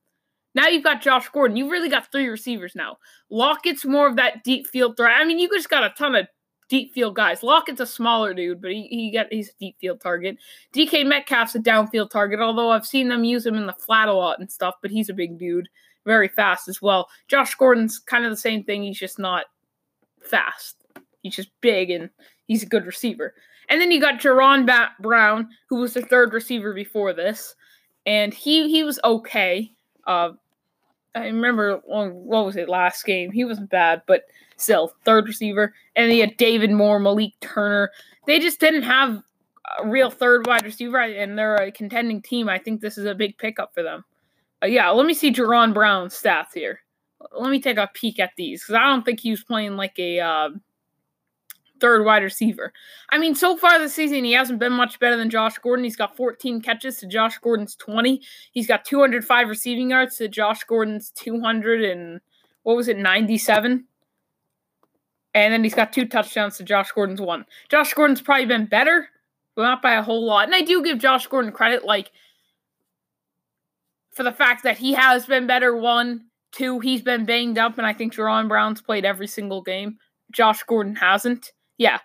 now 0.55 0.67
you've 0.67 0.85
got 0.85 1.01
Josh 1.01 1.29
Gordon. 1.29 1.57
You've 1.57 1.71
really 1.71 1.89
got 1.89 2.11
three 2.13 2.27
receivers 2.27 2.75
now. 2.75 2.99
Lockett's 3.31 3.85
more 3.85 4.09
of 4.09 4.17
that 4.17 4.45
deep 4.45 4.67
field 4.67 4.97
threat. 4.97 5.17
I 5.19 5.25
mean, 5.25 5.39
you 5.39 5.49
just 5.49 5.71
got 5.71 5.85
a 5.85 5.95
ton 5.97 6.17
of 6.17 6.27
deep 6.69 6.93
field 6.95 7.15
guys. 7.15 7.43
Lockett's 7.43 7.81
a 7.81 7.87
smaller 7.87 8.35
dude, 8.35 8.61
but 8.61 8.73
he, 8.73 8.89
he 8.89 9.13
got 9.13 9.27
he's 9.31 9.51
a 9.51 9.53
deep 9.61 9.77
field 9.81 10.01
target. 10.01 10.37
DK 10.75 11.07
Metcalf's 11.07 11.55
a 11.55 11.61
downfield 11.61 12.11
target, 12.11 12.41
although 12.41 12.71
I've 12.71 12.87
seen 12.87 13.09
them 13.09 13.25
use 13.25 13.47
him 13.47 13.55
in 13.55 13.67
the 13.67 13.73
flat 13.75 14.09
a 14.09 14.13
lot 14.13 14.41
and 14.41 14.51
stuff, 14.51 14.75
but 14.83 14.91
he's 14.91 15.09
a 15.09 15.15
big 15.15 15.39
dude, 15.39 15.69
very 16.05 16.29
fast 16.29 16.69
as 16.69 16.83
well. 16.83 17.09
Josh 17.29 17.55
Gordon's 17.55 17.99
kind 17.99 18.25
of 18.25 18.31
the 18.31 18.37
same 18.37 18.65
thing, 18.65 18.83
he's 18.83 18.99
just 18.99 19.19
not 19.19 19.45
fast. 20.23 20.77
He's 21.23 21.37
just 21.37 21.51
big 21.61 21.91
and 21.91 22.11
he's 22.47 22.63
a 22.63 22.67
good 22.67 22.87
receiver. 22.87 23.35
And 23.73 23.81
then 23.81 23.91
you 23.91 24.03
got 24.03 24.21
Jaron 24.21 24.69
Brown, 25.01 25.49
who 25.67 25.77
was 25.77 25.95
the 25.95 26.03
third 26.03 26.35
receiver 26.35 26.75
before 26.75 27.15
this, 27.15 27.55
and 28.05 28.35
he 28.35 28.69
he 28.69 28.85
was 28.85 29.01
okay. 29.03 29.73
Uh, 30.07 30.33
I 31.15 31.25
remember 31.25 31.81
what 31.87 32.45
was 32.45 32.57
it 32.57 32.69
last 32.69 33.03
game? 33.07 33.33
He 33.33 33.47
wasn't 33.47 33.71
bad, 33.71 34.03
but 34.07 34.25
still 34.59 34.93
third 35.07 35.27
receiver. 35.27 35.73
And 35.97 36.13
he 36.13 36.19
had 36.19 36.37
David 36.37 36.71
Moore, 36.71 37.01
Malik 37.01 37.33
Turner. 37.41 37.91
They 38.27 38.39
just 38.41 38.61
didn't 38.61 38.83
have 38.83 39.23
a 39.79 39.89
real 39.89 40.11
third 40.11 40.47
wide 40.47 40.67
receiver, 40.67 41.01
and 41.01 41.39
they're 41.39 41.57
a 41.57 41.73
contending 41.73 42.21
team. 42.21 42.51
I 42.51 42.59
think 42.59 42.83
this 42.83 42.99
is 42.99 43.07
a 43.07 43.15
big 43.15 43.39
pickup 43.39 43.73
for 43.73 43.83
them. 43.83 44.05
Uh, 44.63 44.67
yeah, 44.67 44.91
let 44.91 45.07
me 45.07 45.15
see 45.15 45.33
Jaron 45.33 45.73
Brown's 45.73 46.21
stats 46.21 46.53
here. 46.53 46.81
Let 47.41 47.51
me 47.51 47.59
take 47.59 47.79
a 47.79 47.89
peek 47.95 48.21
at 48.21 48.33
these 48.37 48.61
because 48.61 48.75
I 48.75 48.85
don't 48.85 49.03
think 49.03 49.21
he 49.21 49.31
was 49.31 49.43
playing 49.43 49.79
like 49.79 49.99
a 49.99 50.21
uh, 50.21 50.51
third 51.83 52.07
wide 52.07 52.23
receiver. 52.23 52.73
I 53.11 53.19
mean, 53.19 53.35
so 53.35 53.57
far 53.57 53.79
this 53.79 53.93
season, 53.93 54.25
he 54.25 54.33
hasn't 54.33 54.61
been 54.61 54.73
much 54.73 55.01
better 55.01 55.17
than 55.17 55.29
Josh 55.29 55.59
Gordon. 55.59 55.85
He's 55.85 55.97
got 55.97 56.17
14 56.17 56.63
catches 56.63 56.97
to 56.99 57.07
Josh 57.07 57.37
Gordon's 57.39 57.75
20. 57.75 58.23
He's 58.53 58.69
got 58.69 58.85
205 58.85 59.49
receiving 59.49 59.91
yards 59.91 60.17
to 60.17 60.29
Josh 60.29 60.63
Gordon's 60.63 61.11
200 61.11 61.85
and 61.85 62.21
what 62.63 62.77
was 62.77 62.87
it, 62.87 62.97
97? 62.97 63.85
And 65.35 65.53
then 65.53 65.65
he's 65.65 65.75
got 65.75 65.93
two 65.93 66.07
touchdowns 66.07 66.57
to 66.59 66.63
Josh 66.63 66.93
Gordon's 66.93 67.21
one. 67.21 67.45
Josh 67.69 67.93
Gordon's 67.95 68.23
probably 68.23 68.47
been 68.47 68.67
better, 68.67 69.09
but 69.57 69.63
not 69.63 69.83
by 69.83 69.95
a 69.95 70.03
whole 70.03 70.25
lot. 70.25 70.45
And 70.45 70.55
I 70.55 70.61
do 70.61 70.85
give 70.85 70.99
Josh 70.99 71.27
Gordon 71.27 71.51
credit, 71.51 71.85
like, 71.85 72.13
for 74.13 74.23
the 74.23 74.31
fact 74.31 74.63
that 74.63 74.79
he 74.79 74.93
has 74.93 75.27
been 75.27 75.49
better. 75.49 75.75
One, 75.75 76.27
two, 76.53 76.79
he's 76.79 77.03
been 77.03 77.25
banged 77.25 77.59
up, 77.59 77.79
and 77.79 77.87
I 77.87 77.93
think 77.93 78.15
Jaron 78.15 78.47
Brown's 78.47 78.83
played 78.83 79.05
every 79.05 79.27
single 79.27 79.63
game. 79.63 79.99
Josh 80.31 80.63
Gordon 80.63 80.95
hasn't 80.95 81.51
yeah, 81.79 81.99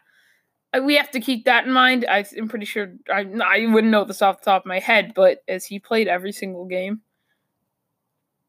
uh, 0.74 0.82
we 0.82 0.96
have 0.96 1.12
to 1.12 1.20
keep 1.20 1.46
that 1.46 1.66
in 1.66 1.72
mind. 1.72 2.06
I, 2.10 2.26
am 2.38 2.48
pretty 2.48 2.66
sure 2.66 2.94
I, 3.12 3.26
I 3.44 3.66
wouldn't 3.68 3.92
know 3.92 4.04
this 4.04 4.22
off 4.22 4.40
the 4.40 4.46
top 4.46 4.64
of 4.64 4.68
my 4.68 4.80
head, 4.80 5.14
but 5.16 5.44
as 5.48 5.66
he 5.66 5.80
played 5.80 6.08
every 6.08 6.32
single 6.32 6.66
game, 6.66 7.02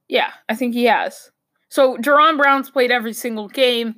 yeah, 0.09 0.33
I 0.49 0.55
think 0.55 0.75
he 0.75 0.85
has. 0.85 1.31
So 1.69 1.97
Jaron 1.99 2.39
Brown's 2.39 2.71
played 2.71 2.91
every 2.91 3.13
single 3.13 3.49
game. 3.49 3.97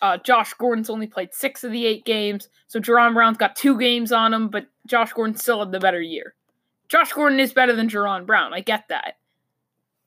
Uh, 0.00 0.18
Josh 0.18 0.52
Gordon's 0.54 0.90
only 0.90 1.06
played 1.06 1.34
six 1.34 1.64
of 1.64 1.72
the 1.72 1.86
eight 1.86 2.04
games. 2.04 2.48
So 2.66 2.78
Jaron 2.78 3.14
Brown's 3.14 3.38
got 3.38 3.56
two 3.56 3.78
games 3.78 4.12
on 4.12 4.32
him, 4.32 4.48
but 4.48 4.66
Josh 4.86 5.12
Gordon 5.12 5.36
still 5.36 5.60
had 5.60 5.72
the 5.72 5.80
better 5.80 6.00
year. 6.00 6.34
Josh 6.88 7.12
Gordon 7.12 7.40
is 7.40 7.52
better 7.52 7.74
than 7.74 7.88
Jaron 7.88 8.26
Brown. 8.26 8.52
I 8.52 8.60
get 8.60 8.84
that. 8.88 9.16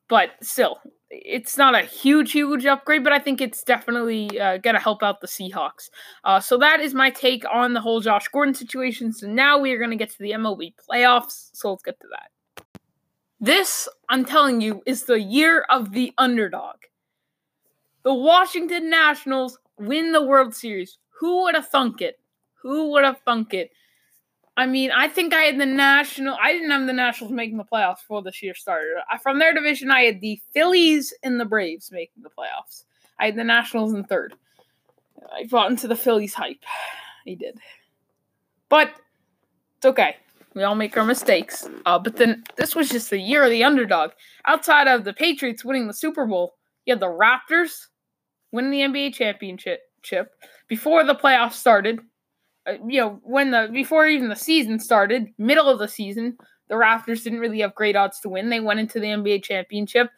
But 0.07 0.31
still, 0.41 0.79
it's 1.09 1.57
not 1.57 1.75
a 1.75 1.81
huge, 1.81 2.31
huge 2.31 2.65
upgrade, 2.65 3.03
but 3.03 3.13
I 3.13 3.19
think 3.19 3.39
it's 3.39 3.63
definitely 3.63 4.39
uh, 4.39 4.57
going 4.57 4.75
to 4.75 4.81
help 4.81 5.03
out 5.03 5.21
the 5.21 5.27
Seahawks. 5.27 5.89
Uh, 6.23 6.39
so 6.39 6.57
that 6.57 6.79
is 6.79 6.93
my 6.93 7.09
take 7.09 7.43
on 7.51 7.73
the 7.73 7.81
whole 7.81 8.01
Josh 8.01 8.27
Gordon 8.27 8.53
situation. 8.53 9.13
So 9.13 9.27
now 9.27 9.57
we 9.57 9.71
are 9.71 9.77
going 9.77 9.91
to 9.91 9.95
get 9.95 10.09
to 10.11 10.19
the 10.19 10.31
MLB 10.31 10.73
playoffs. 10.89 11.49
So 11.53 11.71
let's 11.71 11.83
get 11.83 11.99
to 12.01 12.07
that. 12.11 12.75
This, 13.39 13.87
I'm 14.09 14.25
telling 14.25 14.61
you, 14.61 14.81
is 14.85 15.03
the 15.03 15.21
year 15.21 15.65
of 15.69 15.91
the 15.91 16.13
underdog. 16.17 16.75
The 18.03 18.13
Washington 18.13 18.89
Nationals 18.89 19.59
win 19.77 20.11
the 20.11 20.23
World 20.23 20.55
Series. 20.55 20.97
Who 21.19 21.43
would 21.43 21.55
have 21.55 21.67
thunk 21.67 22.01
it? 22.01 22.19
Who 22.61 22.91
would 22.91 23.03
have 23.03 23.19
thunk 23.25 23.53
it? 23.53 23.71
I 24.57 24.65
mean, 24.65 24.91
I 24.91 25.07
think 25.07 25.35
I 25.35 25.43
had 25.43 25.59
the 25.59 25.67
National. 25.67 26.35
I 26.41 26.51
didn't 26.51 26.71
have 26.71 26.87
the 26.87 26.93
Nationals 26.93 27.31
making 27.31 27.57
the 27.57 27.63
playoffs 27.63 28.01
before 28.01 28.23
this 28.23 28.41
year 28.41 28.55
started. 28.55 28.95
From 29.21 29.37
their 29.37 29.53
division, 29.53 29.91
I 29.91 30.01
had 30.01 30.19
the 30.19 30.41
Phillies 30.51 31.13
and 31.21 31.39
the 31.39 31.45
Braves 31.45 31.91
making 31.91 32.23
the 32.23 32.29
playoffs. 32.29 32.83
I 33.19 33.27
had 33.27 33.35
the 33.35 33.43
Nationals 33.43 33.93
in 33.93 34.03
third. 34.03 34.33
I 35.31 35.45
bought 35.45 35.69
into 35.69 35.87
the 35.87 35.95
Phillies 35.95 36.33
hype. 36.33 36.63
He 37.23 37.35
did, 37.35 37.59
but 38.67 38.91
it's 39.77 39.85
okay. 39.85 40.15
We 40.55 40.63
all 40.63 40.75
make 40.75 40.97
our 40.97 41.05
mistakes. 41.05 41.69
Uh, 41.85 41.99
but 41.99 42.15
then 42.15 42.43
this 42.55 42.75
was 42.75 42.89
just 42.89 43.11
the 43.11 43.19
year 43.19 43.43
of 43.43 43.51
the 43.51 43.63
underdog. 43.63 44.11
Outside 44.45 44.87
of 44.87 45.03
the 45.03 45.13
Patriots 45.13 45.63
winning 45.63 45.85
the 45.85 45.93
Super 45.93 46.25
Bowl, 46.25 46.55
you 46.85 46.93
had 46.93 46.99
the 46.99 47.05
Raptors 47.05 47.87
winning 48.51 48.71
the 48.71 48.79
NBA 48.79 49.13
championship 49.13 49.81
before 50.67 51.03
the 51.03 51.13
playoffs 51.13 51.53
started. 51.53 51.99
Uh, 52.67 52.73
you 52.85 52.99
know, 52.99 53.19
when 53.23 53.51
the 53.51 53.69
before 53.71 54.07
even 54.07 54.29
the 54.29 54.35
season 54.35 54.79
started, 54.79 55.27
middle 55.37 55.69
of 55.69 55.79
the 55.79 55.87
season, 55.87 56.37
the 56.67 56.75
Raptors 56.75 57.23
didn't 57.23 57.39
really 57.39 57.61
have 57.61 57.75
great 57.75 57.95
odds 57.95 58.19
to 58.21 58.29
win. 58.29 58.49
They 58.49 58.59
went 58.59 58.79
into 58.79 58.99
the 58.99 59.07
NBA 59.07 59.43
championship 59.43 60.09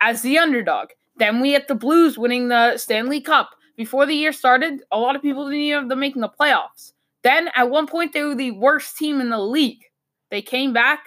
as 0.00 0.22
the 0.22 0.38
underdog. 0.38 0.88
Then 1.16 1.40
we 1.40 1.52
had 1.52 1.68
the 1.68 1.74
Blues 1.74 2.18
winning 2.18 2.48
the 2.48 2.76
Stanley 2.78 3.20
Cup. 3.20 3.50
Before 3.76 4.06
the 4.06 4.14
year 4.14 4.32
started, 4.32 4.82
a 4.90 4.98
lot 4.98 5.16
of 5.16 5.22
people 5.22 5.44
didn't 5.44 5.60
even 5.60 5.80
have 5.80 5.88
them 5.88 6.00
making 6.00 6.22
the 6.22 6.28
playoffs. 6.28 6.92
Then 7.22 7.50
at 7.54 7.70
one 7.70 7.86
point 7.86 8.12
they 8.12 8.22
were 8.22 8.34
the 8.34 8.50
worst 8.52 8.96
team 8.96 9.20
in 9.20 9.30
the 9.30 9.38
league. 9.38 9.84
They 10.30 10.42
came 10.42 10.72
back, 10.72 11.04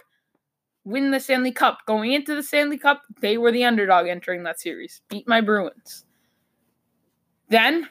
win 0.83 1.11
the 1.11 1.19
Stanley 1.19 1.51
Cup. 1.51 1.79
Going 1.87 2.13
into 2.13 2.35
the 2.35 2.43
Stanley 2.43 2.77
Cup, 2.77 3.01
they 3.21 3.37
were 3.37 3.51
the 3.51 3.65
underdog 3.65 4.07
entering 4.07 4.43
that 4.43 4.59
series. 4.59 5.01
Beat 5.09 5.27
my 5.27 5.41
Bruins. 5.41 6.05
Then 7.49 7.89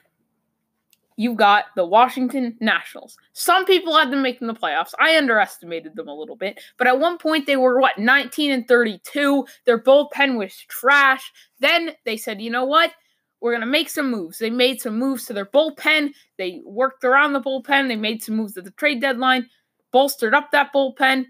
you 1.16 1.35
got 1.35 1.66
the 1.76 1.87
Washington 1.87 2.56
Nationals. 2.61 3.16
Some 3.33 3.64
people 3.64 3.97
had 3.97 4.11
them 4.11 4.23
making 4.23 4.49
the 4.49 4.54
playoffs. 4.54 4.94
I 4.99 5.16
underestimated 5.16 5.94
them 5.94 6.09
a 6.09 6.14
little 6.14 6.37
bit, 6.37 6.61
but 6.76 6.87
at 6.87 6.99
one 6.99 7.18
point 7.18 7.47
they 7.47 7.56
were 7.56 7.80
what 7.80 7.99
19 7.99 8.50
and 8.50 8.66
32. 8.66 9.47
Their 9.64 9.78
bullpen 9.78 10.37
was 10.37 10.54
trash. 10.68 11.33
Then 11.61 11.92
they 12.04 12.16
said, 12.16 12.40
"You 12.40 12.50
know 12.50 12.64
what? 12.64 12.92
We're 13.40 13.52
going 13.52 13.61
to 13.61 13.66
make 13.66 13.90
some 13.90 14.11
moves." 14.11 14.38
They 14.38 14.50
made 14.50 14.80
some 14.80 14.99
moves 14.99 15.26
to 15.26 15.33
their 15.33 15.47
bullpen. 15.47 16.12
They 16.37 16.62
worked 16.64 17.04
around 17.04 17.33
the 17.33 17.40
bullpen. 17.40 17.88
They 17.88 17.97
made 17.97 18.23
some 18.23 18.37
moves 18.37 18.56
at 18.56 18.64
the 18.64 18.73
trade 18.73 19.00
deadline, 19.00 19.49
bolstered 19.92 20.35
up 20.35 20.50
that 20.50 20.73
bullpen. 20.75 21.26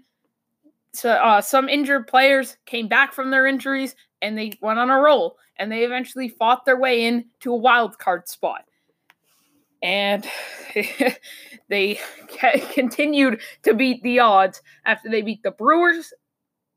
So 0.93 1.11
uh, 1.11 1.41
some 1.41 1.67
injured 1.69 2.07
players 2.07 2.57
came 2.65 2.87
back 2.87 3.13
from 3.13 3.29
their 3.29 3.45
injuries 3.45 3.95
and 4.21 4.37
they 4.37 4.53
went 4.61 4.79
on 4.79 4.89
a 4.89 4.97
roll 4.97 5.37
and 5.57 5.69
they 5.69 5.83
eventually 5.83 6.29
fought 6.29 6.63
their 6.63 6.79
way 6.79 7.03
in 7.03 7.25
to 7.41 7.51
a 7.51 7.57
wild 7.57 7.99
card 7.99 8.29
spot 8.29 8.63
and 9.81 10.25
they 11.69 11.99
continued 12.73 13.41
to 13.63 13.73
beat 13.73 14.01
the 14.03 14.19
odds 14.19 14.61
after 14.85 15.09
they 15.09 15.21
beat 15.21 15.43
the 15.43 15.51
Brewers. 15.51 16.13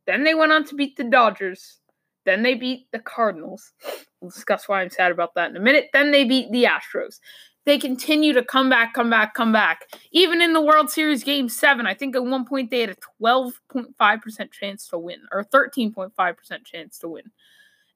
Then 0.06 0.24
they 0.24 0.34
went 0.34 0.52
on 0.52 0.64
to 0.64 0.74
beat 0.74 0.96
the 0.96 1.04
Dodgers. 1.04 1.78
Then 2.24 2.42
they 2.42 2.54
beat 2.54 2.86
the 2.92 2.98
Cardinals. 2.98 3.72
We'll 4.20 4.30
discuss 4.30 4.68
why 4.68 4.82
I'm 4.82 4.90
sad 4.90 5.12
about 5.12 5.34
that 5.34 5.50
in 5.50 5.56
a 5.56 5.60
minute. 5.60 5.88
Then 5.92 6.10
they 6.10 6.24
beat 6.24 6.50
the 6.50 6.64
Astros. 6.64 7.20
They 7.64 7.78
continue 7.78 8.32
to 8.32 8.42
come 8.42 8.70
back, 8.70 8.94
come 8.94 9.10
back, 9.10 9.34
come 9.34 9.52
back. 9.52 9.82
Even 10.10 10.40
in 10.40 10.54
the 10.54 10.60
World 10.60 10.90
Series 10.90 11.22
Game 11.22 11.50
7, 11.50 11.86
I 11.86 11.92
think 11.92 12.16
at 12.16 12.24
one 12.24 12.46
point 12.46 12.70
they 12.70 12.80
had 12.80 12.90
a 12.90 12.96
12.5% 13.22 14.52
chance 14.52 14.88
to 14.88 14.98
win, 14.98 15.20
or 15.32 15.44
13.5% 15.44 16.64
chance 16.64 16.98
to 16.98 17.08
win. 17.08 17.24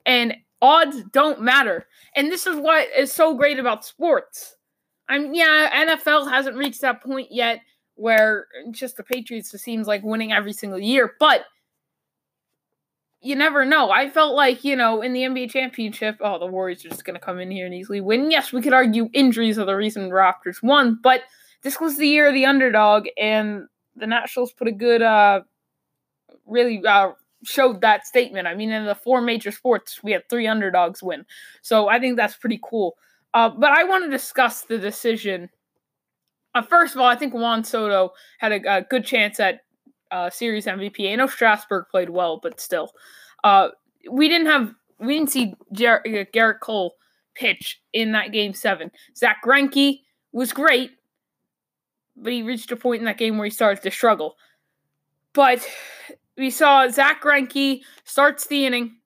And 0.05 0.37
odds 0.61 1.03
don't 1.13 1.41
matter. 1.41 1.87
And 2.15 2.31
this 2.31 2.47
is 2.47 2.57
what 2.57 2.87
is 2.97 3.11
so 3.13 3.35
great 3.35 3.59
about 3.59 3.85
sports 3.85 4.57
I'm 5.13 5.35
yeah, 5.35 5.87
NFL 5.87 6.31
hasn't 6.31 6.57
reached 6.57 6.81
that 6.81 7.03
point 7.03 7.31
yet 7.31 7.61
where 7.97 8.47
just 8.71 8.97
the 8.97 9.03
Patriots 9.03 9.53
it 9.53 9.59
seems 9.59 9.87
like 9.87 10.03
winning 10.03 10.33
every 10.33 10.55
single 10.55 10.79
year, 10.79 11.15
but 11.21 11.45
you 13.21 13.37
never 13.37 13.65
know. 13.67 13.91
I 13.91 14.09
felt 14.09 14.35
like, 14.35 14.65
you 14.65 14.75
know, 14.75 15.03
in 15.03 15.13
the 15.13 15.21
NBA 15.21 15.51
championship, 15.51 16.17
oh, 16.21 16.39
the 16.39 16.47
Warriors 16.47 16.85
are 16.85 16.89
just 16.89 17.05
going 17.05 17.15
to 17.15 17.25
come 17.25 17.39
in 17.39 17.51
here 17.51 17.67
and 17.67 17.75
easily 17.75 18.01
win. 18.01 18.31
Yes, 18.31 18.53
we 18.53 18.63
could 18.63 18.73
argue 18.73 19.11
injuries 19.13 19.59
are 19.59 19.67
the 19.67 19.77
reason 19.77 20.11
Raptors 20.11 20.63
won, 20.63 20.99
but 21.03 21.21
this 21.63 21.79
was 21.79 21.99
the 21.99 22.09
year 22.09 22.29
of 22.29 22.35
the 22.35 22.47
underdog, 22.47 23.07
and 23.17 23.69
the 23.95 24.07
Nationals 24.07 24.53
put 24.53 24.67
a 24.67 24.73
good, 24.73 25.03
uh, 25.03 25.43
really 26.47 26.83
uh, 26.85 27.13
showed 27.45 27.83
that 27.83 28.07
statement. 28.07 28.49
I 28.49 28.55
mean, 28.55 28.71
in 28.71 28.87
the 28.87 28.95
four 28.95 29.21
major 29.21 29.53
sports, 29.53 30.03
we 30.03 30.13
had 30.13 30.29
three 30.29 30.49
underdogs 30.49 31.03
win. 31.03 31.27
So 31.61 31.89
I 31.89 32.01
think 32.01 32.17
that's 32.17 32.37
pretty 32.37 32.59
cool. 32.63 32.97
Uh, 33.35 33.49
but 33.49 33.71
I 33.71 33.85
want 33.85 34.05
to 34.05 34.11
discuss 34.11 34.63
the 34.63 34.79
decision. 34.79 35.49
Uh, 36.55 36.63
first 36.63 36.95
of 36.95 37.01
all, 37.01 37.07
I 37.07 37.17
think 37.17 37.33
Juan 37.33 37.65
Soto 37.65 38.13
had 38.39 38.53
a, 38.53 38.77
a 38.77 38.83
good 38.83 39.05
chance 39.05 39.41
at 39.41 39.61
uh, 40.11 40.29
series 40.29 40.67
MVP. 40.67 41.11
I 41.11 41.17
know 41.17 41.27
Strasburg 41.27 41.87
played 41.91 42.11
well, 42.11 42.39
but 42.43 42.61
still, 42.61 42.93
uh, 43.45 43.69
we 44.11 44.29
didn't 44.29 44.47
have 44.47 44.75
we 44.99 45.15
didn't 45.19 45.31
see 45.31 45.55
Ger- 45.73 46.03
uh, 46.07 46.25
Gerrit 46.35 46.61
Cole 46.61 46.95
pitch 47.35 47.81
in 47.93 48.13
that 48.13 48.33
game 48.33 48.53
seven. 48.53 48.91
Zack 49.17 49.39
Greinke 49.45 50.01
was 50.33 50.53
great, 50.53 50.93
but 52.17 52.33
he 52.33 52.43
reached 52.43 52.71
a 52.71 52.77
point 52.77 53.01
in 53.01 53.07
that 53.07 53.19
game 53.19 53.39
where 53.39 53.47
he 53.47 53.51
started 53.51 53.83
to 53.83 53.91
struggle. 53.91 54.37
But 55.33 55.67
we 56.37 56.51
saw 56.51 56.89
Zack 56.89 57.23
Greinke 57.23 57.81
starts 58.05 58.47
the 58.47 58.67
inning, 58.67 58.97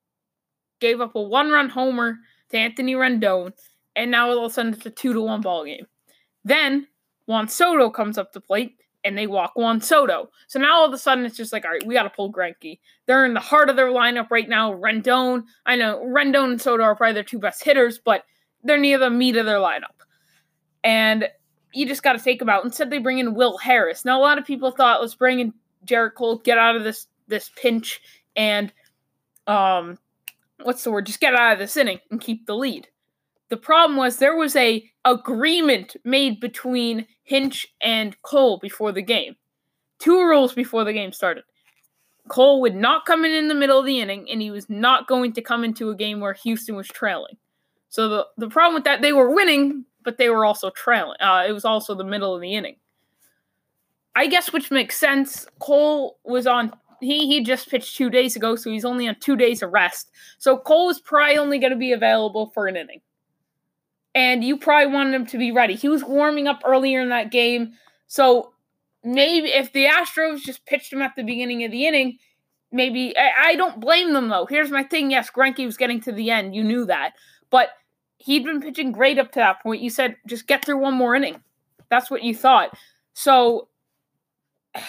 gave 0.79 0.99
up 0.99 1.15
a 1.15 1.21
one-run 1.21 1.69
homer 1.69 2.17
to 2.49 2.57
Anthony 2.57 2.93
Rendon, 2.93 3.53
and 3.97 4.11
now 4.11 4.29
all 4.29 4.45
of 4.45 4.51
a 4.51 4.53
sudden 4.53 4.73
it's 4.73 4.85
a 4.85 4.89
two 4.89 5.11
to 5.11 5.21
one 5.21 5.41
ball 5.41 5.65
game. 5.65 5.87
Then 6.45 6.87
Juan 7.25 7.49
Soto 7.49 7.89
comes 7.89 8.17
up 8.17 8.31
to 8.31 8.39
plate 8.39 8.77
and 9.03 9.17
they 9.17 9.27
walk 9.27 9.53
Juan 9.55 9.81
Soto. 9.81 10.29
So 10.47 10.59
now 10.59 10.75
all 10.75 10.85
of 10.85 10.93
a 10.93 10.97
sudden 10.97 11.25
it's 11.25 11.35
just 11.35 11.51
like, 11.51 11.65
all 11.65 11.71
right, 11.71 11.85
we 11.85 11.93
got 11.93 12.03
to 12.03 12.09
pull 12.09 12.31
Greinke. 12.31 12.79
They're 13.05 13.25
in 13.25 13.33
the 13.33 13.39
heart 13.39 13.69
of 13.69 13.75
their 13.75 13.89
lineup 13.89 14.31
right 14.31 14.47
now. 14.47 14.73
Rendon, 14.73 15.43
I 15.65 15.75
know 15.75 16.01
Rendon 16.05 16.51
and 16.51 16.61
Soto 16.61 16.83
are 16.83 16.95
probably 16.95 17.15
their 17.15 17.23
two 17.23 17.39
best 17.39 17.63
hitters, 17.63 17.99
but 17.99 18.23
they're 18.63 18.77
near 18.77 18.97
the 18.97 19.09
meat 19.09 19.35
of 19.35 19.45
their 19.45 19.59
lineup. 19.59 20.05
And 20.83 21.27
you 21.73 21.85
just 21.87 22.03
got 22.03 22.13
to 22.13 22.23
take 22.23 22.39
them 22.39 22.49
out. 22.49 22.63
Instead, 22.63 22.89
they 22.89 22.97
bring 22.97 23.19
in 23.19 23.33
Will 23.33 23.57
Harris. 23.57 24.05
Now, 24.05 24.19
a 24.19 24.21
lot 24.21 24.37
of 24.37 24.45
people 24.45 24.71
thought, 24.71 25.01
let's 25.01 25.15
bring 25.15 25.39
in 25.39 25.53
Gerrit 25.85 26.13
Cole, 26.15 26.37
get 26.37 26.57
out 26.57 26.75
of 26.75 26.83
this 26.83 27.07
this 27.27 27.51
pinch, 27.55 28.01
and 28.35 28.71
um, 29.47 29.97
what's 30.63 30.83
the 30.83 30.91
word? 30.91 31.05
Just 31.05 31.19
get 31.19 31.35
out 31.35 31.53
of 31.53 31.59
this 31.59 31.75
inning 31.75 31.99
and 32.09 32.21
keep 32.21 32.45
the 32.45 32.55
lead. 32.55 32.87
The 33.49 33.57
problem 33.57 33.97
was 33.97 34.17
there 34.17 34.35
was 34.35 34.55
a 34.55 34.89
agreement 35.05 35.95
made 36.03 36.39
between 36.39 37.07
Hinch 37.23 37.67
and 37.81 38.21
Cole 38.21 38.59
before 38.59 38.91
the 38.91 39.01
game. 39.01 39.35
Two 39.99 40.21
rules 40.21 40.53
before 40.53 40.83
the 40.83 40.93
game 40.93 41.11
started. 41.11 41.43
Cole 42.27 42.59
would 42.61 42.75
not 42.75 43.05
come 43.05 43.23
in 43.23 43.31
in 43.31 43.47
the 43.47 43.55
middle 43.55 43.79
of 43.79 43.85
the 43.85 44.01
inning, 44.01 44.29
and 44.29 44.41
he 44.41 44.51
was 44.51 44.69
not 44.69 45.07
going 45.07 45.31
to 45.33 45.41
come 45.41 45.63
into 45.63 45.89
a 45.89 45.95
game 45.95 46.19
where 46.19 46.33
Houston 46.33 46.75
was 46.75 46.87
trailing. 46.87 47.37
So 47.89 48.09
the, 48.09 48.27
the 48.37 48.49
problem 48.49 48.73
with 48.73 48.83
that, 48.83 49.01
they 49.01 49.13
were 49.13 49.33
winning, 49.33 49.85
but 50.03 50.17
they 50.17 50.29
were 50.29 50.43
also 50.43 50.69
trailing. 50.71 51.17
Uh, 51.21 51.45
it 51.47 51.53
was 51.53 51.63
also 51.63 51.95
the 51.95 52.03
middle 52.03 52.35
of 52.35 52.41
the 52.41 52.53
inning. 52.53 52.75
I 54.13 54.27
guess 54.27 54.51
which 54.51 54.71
makes 54.71 54.97
sense. 54.97 55.47
Cole 55.59 56.17
was 56.25 56.47
on 56.47 56.73
he 56.99 57.27
he 57.27 57.43
just 57.43 57.69
pitched 57.69 57.95
two 57.95 58.09
days 58.09 58.35
ago, 58.35 58.55
so 58.55 58.71
he's 58.71 58.83
only 58.83 59.07
on 59.07 59.15
two 59.19 59.35
days 59.35 59.61
of 59.61 59.71
rest. 59.71 60.09
So 60.39 60.57
Cole 60.57 60.89
is 60.89 60.99
probably 60.99 61.37
only 61.37 61.59
going 61.59 61.71
to 61.71 61.77
be 61.77 61.91
available 61.91 62.47
for 62.53 62.65
an 62.65 62.75
inning 62.75 63.01
and 64.17 64.43
you 64.43 64.57
probably 64.57 64.91
wanted 64.91 65.13
him 65.13 65.27
to 65.27 65.37
be 65.37 65.51
ready. 65.51 65.75
He 65.75 65.87
was 65.87 66.03
warming 66.03 66.47
up 66.47 66.63
earlier 66.65 67.01
in 67.01 67.09
that 67.09 67.29
game. 67.29 67.73
So 68.07 68.51
maybe 69.03 69.49
if 69.49 69.71
the 69.73 69.85
Astros 69.85 70.41
just 70.41 70.65
pitched 70.65 70.91
him 70.91 71.03
at 71.03 71.15
the 71.15 71.21
beginning 71.21 71.63
of 71.63 71.69
the 71.69 71.85
inning, 71.85 72.17
maybe 72.71 73.15
I, 73.15 73.49
I 73.49 73.55
don't 73.55 73.79
blame 73.79 74.13
them 74.13 74.29
though. 74.29 74.47
Here's 74.47 74.71
my 74.71 74.81
thing. 74.81 75.11
Yes, 75.11 75.29
Greinke 75.29 75.63
was 75.63 75.77
getting 75.77 76.01
to 76.01 76.11
the 76.11 76.31
end. 76.31 76.55
You 76.55 76.63
knew 76.63 76.83
that. 76.85 77.13
But 77.51 77.69
he'd 78.17 78.43
been 78.43 78.59
pitching 78.59 78.91
great 78.91 79.19
up 79.19 79.31
to 79.33 79.39
that 79.39 79.61
point. 79.61 79.83
You 79.83 79.91
said 79.91 80.15
just 80.25 80.47
get 80.47 80.65
through 80.65 80.79
one 80.79 80.95
more 80.95 81.13
inning. 81.13 81.43
That's 81.89 82.09
what 82.09 82.23
you 82.23 82.33
thought. 82.33 82.75
So 83.13 83.67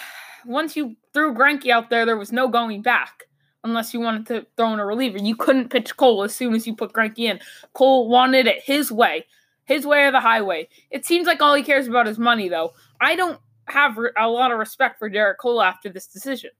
once 0.43 0.75
you 0.75 0.95
threw 1.13 1.35
Greinke 1.35 1.69
out 1.69 1.91
there, 1.91 2.07
there 2.07 2.17
was 2.17 2.31
no 2.31 2.47
going 2.47 2.81
back 2.81 3.25
unless 3.63 3.93
you 3.93 3.99
wanted 3.99 4.25
to 4.27 4.45
throw 4.55 4.73
in 4.73 4.79
a 4.79 4.85
reliever. 4.85 5.17
You 5.17 5.35
couldn't 5.35 5.69
pitch 5.69 5.97
Cole 5.97 6.23
as 6.23 6.33
soon 6.33 6.53
as 6.53 6.65
you 6.65 6.75
put 6.75 6.93
Greinke 6.93 7.19
in. 7.19 7.39
Cole 7.73 8.07
wanted 8.07 8.47
it 8.47 8.63
his 8.63 8.91
way, 8.91 9.25
his 9.65 9.85
way 9.85 10.03
or 10.03 10.11
the 10.11 10.19
highway. 10.21 10.69
It 10.91 11.05
seems 11.05 11.27
like 11.27 11.41
all 11.41 11.53
he 11.55 11.63
cares 11.63 11.87
about 11.87 12.07
is 12.07 12.17
money, 12.17 12.47
though. 12.49 12.71
I 13.01 13.15
don't 13.15 13.39
have 13.65 13.97
a 14.17 14.27
lot 14.27 14.51
of 14.51 14.59
respect 14.59 14.97
for 14.97 15.09
Gerrit 15.09 15.37
Cole 15.39 15.61
after 15.61 15.89
this 15.89 16.07
decision. 16.07 16.51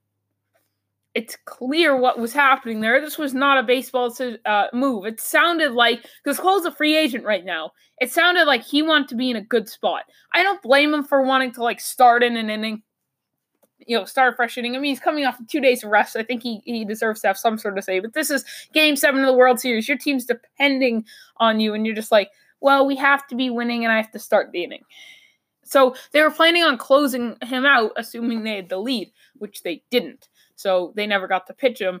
it's 1.14 1.36
clear 1.44 1.96
what 1.96 2.20
was 2.20 2.32
happening 2.32 2.80
there. 2.80 3.00
This 3.00 3.18
was 3.18 3.34
not 3.34 3.58
a 3.58 3.64
baseball 3.64 4.14
uh, 4.46 4.66
move. 4.72 5.06
It 5.06 5.20
sounded 5.20 5.72
like 5.72 6.06
because 6.22 6.38
Cole's 6.38 6.66
a 6.66 6.72
free 6.72 6.96
agent 6.96 7.24
right 7.24 7.44
now. 7.44 7.72
It 8.00 8.12
sounded 8.12 8.44
like 8.44 8.62
he 8.62 8.82
wanted 8.82 9.08
to 9.08 9.16
be 9.16 9.30
in 9.30 9.36
a 9.36 9.42
good 9.42 9.68
spot. 9.68 10.04
I 10.32 10.42
don't 10.42 10.62
blame 10.62 10.94
him 10.94 11.02
for 11.02 11.22
wanting 11.22 11.52
to 11.54 11.62
like 11.62 11.80
start 11.80 12.22
in 12.22 12.36
an 12.36 12.48
inning, 12.48 12.82
you 13.86 13.96
know, 13.96 14.04
start 14.04 14.36
fresh 14.36 14.56
inning. 14.58 14.76
I 14.76 14.78
mean, 14.78 14.90
he's 14.90 15.00
coming 15.00 15.24
off 15.24 15.38
two 15.48 15.60
days 15.60 15.82
of 15.82 15.90
rest. 15.90 16.16
I 16.16 16.22
think 16.22 16.42
he 16.42 16.62
he 16.64 16.84
deserves 16.84 17.20
to 17.22 17.28
have 17.28 17.38
some 17.38 17.58
sort 17.58 17.78
of 17.78 17.84
say. 17.84 18.00
But 18.00 18.14
this 18.14 18.30
is 18.30 18.44
Game 18.72 18.96
Seven 18.96 19.20
of 19.20 19.26
the 19.26 19.34
World 19.34 19.60
Series. 19.60 19.88
Your 19.88 19.98
team's 19.98 20.24
depending 20.24 21.04
on 21.38 21.60
you, 21.60 21.74
and 21.74 21.86
you're 21.86 21.94
just 21.94 22.12
like, 22.12 22.30
well, 22.60 22.86
we 22.86 22.96
have 22.96 23.26
to 23.28 23.34
be 23.34 23.50
winning, 23.50 23.84
and 23.84 23.92
I 23.92 23.96
have 23.96 24.10
to 24.12 24.18
start 24.18 24.52
the 24.52 24.64
inning. 24.64 24.82
So 25.64 25.94
they 26.12 26.22
were 26.22 26.30
planning 26.30 26.64
on 26.64 26.78
closing 26.78 27.36
him 27.42 27.64
out, 27.64 27.92
assuming 27.96 28.42
they 28.42 28.56
had 28.56 28.68
the 28.68 28.78
lead, 28.78 29.12
which 29.38 29.62
they 29.62 29.82
didn't 29.90 30.28
so 30.60 30.92
they 30.94 31.06
never 31.06 31.26
got 31.26 31.46
to 31.46 31.54
pitch 31.54 31.80
him. 31.80 32.00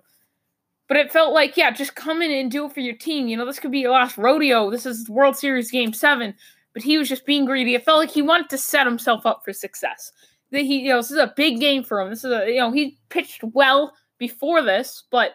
But 0.86 0.98
it 0.98 1.12
felt 1.12 1.32
like, 1.32 1.56
yeah, 1.56 1.70
just 1.70 1.94
come 1.94 2.20
in 2.20 2.30
and 2.30 2.50
do 2.50 2.66
it 2.66 2.72
for 2.72 2.80
your 2.80 2.96
team. 2.96 3.28
You 3.28 3.36
know, 3.36 3.46
this 3.46 3.60
could 3.60 3.70
be 3.70 3.80
your 3.80 3.92
last 3.92 4.18
rodeo. 4.18 4.70
This 4.70 4.86
is 4.86 5.08
World 5.08 5.36
Series 5.36 5.70
Game 5.70 5.92
Seven, 5.92 6.34
but 6.74 6.82
he 6.82 6.98
was 6.98 7.08
just 7.08 7.24
being 7.24 7.44
greedy. 7.44 7.74
It 7.74 7.84
felt 7.84 8.00
like 8.00 8.10
he 8.10 8.22
wanted 8.22 8.50
to 8.50 8.58
set 8.58 8.86
himself 8.86 9.24
up 9.24 9.42
for 9.44 9.52
success. 9.52 10.12
That 10.52 10.62
he, 10.62 10.80
you 10.80 10.88
know, 10.88 10.98
this 10.98 11.10
is 11.10 11.18
a 11.18 11.32
big 11.36 11.60
game 11.60 11.84
for 11.84 12.00
him. 12.00 12.10
This 12.10 12.24
is 12.24 12.32
a, 12.32 12.48
you 12.48 12.58
know, 12.58 12.72
he 12.72 12.98
pitched 13.08 13.42
well 13.44 13.94
before 14.18 14.62
this, 14.62 15.04
but 15.10 15.32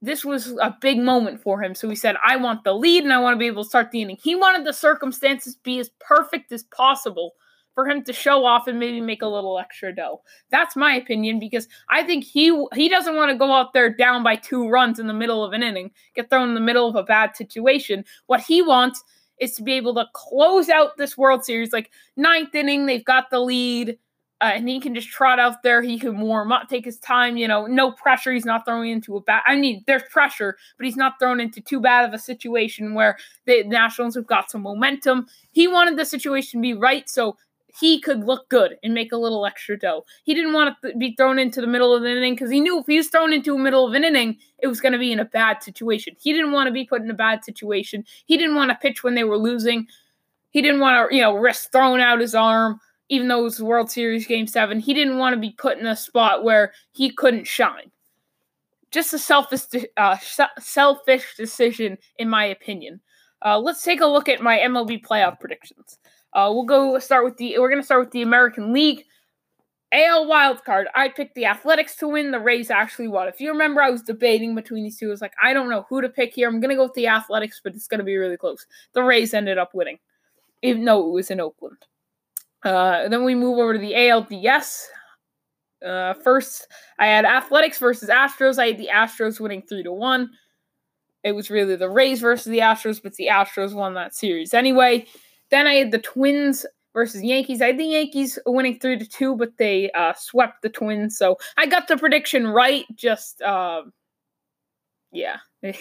this 0.00 0.24
was 0.24 0.48
a 0.60 0.76
big 0.80 0.98
moment 0.98 1.40
for 1.40 1.62
him. 1.62 1.74
So 1.74 1.88
he 1.88 1.94
said, 1.94 2.16
I 2.26 2.36
want 2.36 2.64
the 2.64 2.74
lead 2.74 3.04
and 3.04 3.12
I 3.12 3.20
want 3.20 3.34
to 3.34 3.38
be 3.38 3.46
able 3.46 3.62
to 3.62 3.68
start 3.68 3.92
the 3.92 4.02
inning. 4.02 4.18
He 4.22 4.34
wanted 4.34 4.66
the 4.66 4.72
circumstances 4.72 5.56
be 5.56 5.78
as 5.78 5.90
perfect 6.00 6.50
as 6.50 6.64
possible 6.64 7.34
for 7.74 7.88
him 7.88 8.02
to 8.04 8.12
show 8.12 8.44
off 8.44 8.66
and 8.66 8.78
maybe 8.78 9.00
make 9.00 9.22
a 9.22 9.26
little 9.26 9.58
extra 9.58 9.94
dough. 9.94 10.20
That's 10.50 10.76
my 10.76 10.94
opinion 10.94 11.38
because 11.38 11.68
I 11.88 12.02
think 12.02 12.24
he 12.24 12.66
he 12.74 12.88
doesn't 12.88 13.16
want 13.16 13.30
to 13.30 13.38
go 13.38 13.52
out 13.52 13.72
there 13.72 13.94
down 13.94 14.22
by 14.22 14.36
two 14.36 14.68
runs 14.68 14.98
in 14.98 15.06
the 15.06 15.14
middle 15.14 15.44
of 15.44 15.52
an 15.52 15.62
inning, 15.62 15.90
get 16.14 16.28
thrown 16.28 16.48
in 16.48 16.54
the 16.54 16.60
middle 16.60 16.88
of 16.88 16.96
a 16.96 17.02
bad 17.02 17.36
situation. 17.36 18.04
What 18.26 18.40
he 18.40 18.60
wants 18.60 19.02
is 19.40 19.54
to 19.54 19.62
be 19.62 19.72
able 19.72 19.94
to 19.94 20.06
close 20.12 20.68
out 20.68 20.96
this 20.98 21.16
World 21.16 21.44
Series 21.44 21.72
like 21.72 21.90
ninth 22.16 22.54
inning, 22.54 22.86
they've 22.86 23.04
got 23.04 23.30
the 23.30 23.40
lead. 23.40 23.98
Uh, 24.42 24.46
and 24.54 24.68
he 24.68 24.80
can 24.80 24.92
just 24.92 25.08
trot 25.08 25.38
out 25.38 25.62
there. 25.62 25.82
He 25.82 25.98
can 25.98 26.20
warm 26.20 26.50
up, 26.50 26.68
take 26.68 26.84
his 26.84 26.98
time. 26.98 27.36
You 27.36 27.46
know, 27.46 27.66
no 27.66 27.92
pressure. 27.92 28.32
He's 28.32 28.44
not 28.44 28.64
throwing 28.64 28.90
into 28.90 29.16
a 29.16 29.20
bad. 29.20 29.42
I 29.46 29.56
mean, 29.56 29.84
there's 29.86 30.02
pressure, 30.10 30.56
but 30.76 30.84
he's 30.84 30.96
not 30.96 31.14
thrown 31.20 31.38
into 31.38 31.60
too 31.60 31.80
bad 31.80 32.08
of 32.08 32.12
a 32.12 32.18
situation 32.18 32.94
where 32.94 33.16
the 33.46 33.62
Nationals 33.62 34.16
have 34.16 34.26
got 34.26 34.50
some 34.50 34.62
momentum. 34.62 35.26
He 35.52 35.68
wanted 35.68 35.96
the 35.96 36.04
situation 36.04 36.60
to 36.60 36.62
be 36.62 36.74
right, 36.74 37.08
so 37.08 37.36
he 37.80 38.00
could 38.00 38.24
look 38.24 38.48
good 38.48 38.76
and 38.82 38.92
make 38.92 39.12
a 39.12 39.16
little 39.16 39.46
extra 39.46 39.78
dough. 39.78 40.04
He 40.24 40.34
didn't 40.34 40.52
want 40.52 40.76
to 40.82 40.94
be 40.96 41.14
thrown 41.16 41.38
into 41.38 41.60
the 41.60 41.66
middle 41.66 41.94
of 41.94 42.02
the 42.02 42.10
inning 42.10 42.34
because 42.34 42.50
he 42.50 42.60
knew 42.60 42.80
if 42.80 42.86
he 42.86 42.96
was 42.96 43.08
thrown 43.08 43.32
into 43.32 43.52
the 43.52 43.62
middle 43.62 43.86
of 43.86 43.94
an 43.94 44.04
inning, 44.04 44.38
it 44.58 44.66
was 44.66 44.80
going 44.80 44.92
to 44.92 44.98
be 44.98 45.12
in 45.12 45.20
a 45.20 45.24
bad 45.24 45.62
situation. 45.62 46.14
He 46.20 46.32
didn't 46.32 46.52
want 46.52 46.66
to 46.66 46.72
be 46.72 46.84
put 46.84 47.02
in 47.02 47.10
a 47.10 47.14
bad 47.14 47.44
situation. 47.44 48.04
He 48.26 48.36
didn't 48.36 48.56
want 48.56 48.70
to 48.70 48.76
pitch 48.76 49.02
when 49.02 49.14
they 49.14 49.24
were 49.24 49.38
losing. 49.38 49.86
He 50.50 50.60
didn't 50.60 50.80
want 50.80 51.10
to, 51.10 51.16
you 51.16 51.22
know, 51.22 51.34
risk 51.34 51.72
throwing 51.72 52.02
out 52.02 52.20
his 52.20 52.34
arm, 52.34 52.78
even 53.12 53.28
though 53.28 53.40
it 53.40 53.42
was 53.42 53.60
World 53.60 53.90
Series 53.90 54.26
Game 54.26 54.46
7. 54.46 54.80
He 54.80 54.94
didn't 54.94 55.18
want 55.18 55.34
to 55.34 55.38
be 55.38 55.50
put 55.50 55.76
in 55.76 55.84
a 55.84 55.94
spot 55.94 56.44
where 56.44 56.72
he 56.92 57.10
couldn't 57.10 57.46
shine. 57.46 57.90
Just 58.90 59.12
a 59.12 59.18
selfish, 59.18 59.84
uh, 59.98 60.16
selfish 60.58 61.36
decision, 61.36 61.98
in 62.16 62.30
my 62.30 62.46
opinion. 62.46 63.00
Uh, 63.44 63.58
let's 63.58 63.82
take 63.82 64.00
a 64.00 64.06
look 64.06 64.30
at 64.30 64.40
my 64.40 64.56
MLB 64.60 65.04
playoff 65.04 65.38
predictions. 65.38 65.98
Uh, 66.32 66.50
we'll 66.54 66.64
go 66.64 66.98
start 67.00 67.26
with 67.26 67.36
the. 67.36 67.58
We're 67.58 67.68
gonna 67.68 67.82
start 67.82 68.00
with 68.00 68.12
the 68.12 68.22
American 68.22 68.72
League. 68.72 69.04
AL 69.92 70.24
wildcard. 70.24 70.84
I 70.94 71.10
picked 71.10 71.34
the 71.34 71.44
Athletics 71.44 71.96
to 71.96 72.08
win. 72.08 72.30
The 72.30 72.40
Rays 72.40 72.70
actually 72.70 73.08
won. 73.08 73.28
If 73.28 73.42
you 73.42 73.50
remember, 73.50 73.82
I 73.82 73.90
was 73.90 74.00
debating 74.00 74.54
between 74.54 74.84
these 74.84 74.96
two. 74.96 75.08
I 75.08 75.10
was 75.10 75.20
like, 75.20 75.34
I 75.42 75.52
don't 75.52 75.68
know 75.68 75.84
who 75.90 76.00
to 76.00 76.08
pick 76.08 76.32
here. 76.34 76.48
I'm 76.48 76.60
gonna 76.60 76.76
go 76.76 76.84
with 76.84 76.94
the 76.94 77.08
Athletics, 77.08 77.60
but 77.62 77.74
it's 77.74 77.88
gonna 77.88 78.04
be 78.04 78.16
really 78.16 78.38
close. 78.38 78.64
The 78.94 79.02
Rays 79.02 79.34
ended 79.34 79.58
up 79.58 79.74
winning, 79.74 79.98
even 80.62 80.86
though 80.86 81.06
it 81.06 81.12
was 81.12 81.30
in 81.30 81.40
Oakland. 81.40 81.76
Uh, 82.64 83.08
then 83.08 83.24
we 83.24 83.34
move 83.34 83.58
over 83.58 83.72
to 83.72 83.78
the 83.78 83.92
ALDS. 83.92 84.84
Uh, 85.84 86.14
first, 86.14 86.68
I 86.98 87.06
had 87.06 87.24
Athletics 87.24 87.78
versus 87.78 88.08
Astros. 88.08 88.58
I 88.58 88.68
had 88.68 88.78
the 88.78 88.90
Astros 88.92 89.40
winning 89.40 89.62
three 89.62 89.82
to 89.82 89.92
one. 89.92 90.30
It 91.24 91.32
was 91.32 91.50
really 91.50 91.76
the 91.76 91.90
Rays 91.90 92.20
versus 92.20 92.50
the 92.50 92.58
Astros, 92.58 93.02
but 93.02 93.14
the 93.14 93.28
Astros 93.28 93.74
won 93.74 93.94
that 93.94 94.14
series 94.14 94.54
anyway. 94.54 95.06
Then 95.50 95.66
I 95.66 95.74
had 95.74 95.90
the 95.90 95.98
Twins 95.98 96.66
versus 96.94 97.22
Yankees. 97.22 97.62
I 97.62 97.66
had 97.68 97.78
the 97.78 97.84
Yankees 97.84 98.38
winning 98.46 98.78
three 98.78 98.98
to 98.98 99.06
two, 99.06 99.36
but 99.36 99.56
they 99.58 99.90
uh, 99.92 100.14
swept 100.16 100.62
the 100.62 100.68
Twins. 100.68 101.16
So 101.16 101.36
I 101.56 101.66
got 101.66 101.88
the 101.88 101.96
prediction 101.96 102.46
right. 102.48 102.84
Just 102.94 103.40
uh, 103.42 103.82
yeah. 105.12 105.38
uh, 105.64 105.72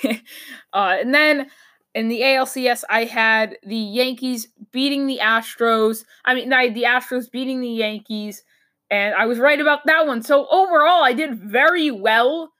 and 0.74 1.14
then 1.14 1.48
in 1.94 2.08
the 2.08 2.22
ALCS, 2.22 2.84
I 2.90 3.06
had 3.06 3.58
the 3.64 3.76
Yankees 3.76 4.48
beating 4.72 5.08
the 5.08 5.20
Astros. 5.22 6.06
I 6.26 6.34
mean, 6.34 6.54
I 6.54 6.70
the 6.70 6.84
Astros 6.84 7.30
beating 7.30 7.62
the 7.62 7.70
Yankees, 7.70 8.44
and 8.90 9.14
I 9.16 9.26
was 9.26 9.40
right 9.40 9.60
about 9.60 9.86
that 9.86 10.08
one. 10.08 10.22
So 10.22 10.48
overall, 10.50 11.04
I 11.04 11.14
did 11.14 11.38
very 11.38 11.92
well 11.92 12.52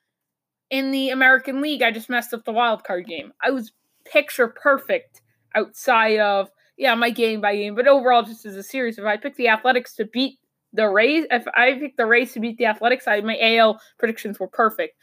in 0.70 0.92
the 0.92 1.10
American 1.10 1.62
League. 1.62 1.82
I 1.82 1.92
just 1.92 2.10
messed 2.10 2.34
up 2.34 2.46
the 2.46 2.52
wild 2.52 2.84
card 2.84 3.08
game. 3.08 3.32
I 3.42 3.52
was 3.52 3.72
picture 4.06 4.48
perfect 4.48 5.22
outside 5.56 6.20
of 6.20 6.50
yeah, 6.78 6.96
my 6.96 7.12
game 7.12 7.42
by 7.42 7.56
game, 7.56 7.76
but 7.76 7.88
overall, 7.88 8.24
just 8.24 8.46
as 8.46 8.56
a 8.56 8.64
series, 8.64 8.98
if 8.98 9.06
I 9.06 9.16
picked 9.16 9.38
the 9.38 9.50
Athletics 9.50 9.96
to 9.98 10.06
beat 10.06 10.40
the 10.74 10.90
Rays, 10.90 11.26
if 11.30 11.46
I 11.56 11.74
picked 11.74 11.98
the 11.98 12.06
Rays 12.06 12.34
to 12.34 12.40
beat 12.40 12.58
the 12.58 12.66
Athletics, 12.66 13.08
I, 13.08 13.22
my 13.22 13.38
AL 13.40 13.80
predictions 14.00 14.40
were 14.40 14.48
perfect. 14.48 14.96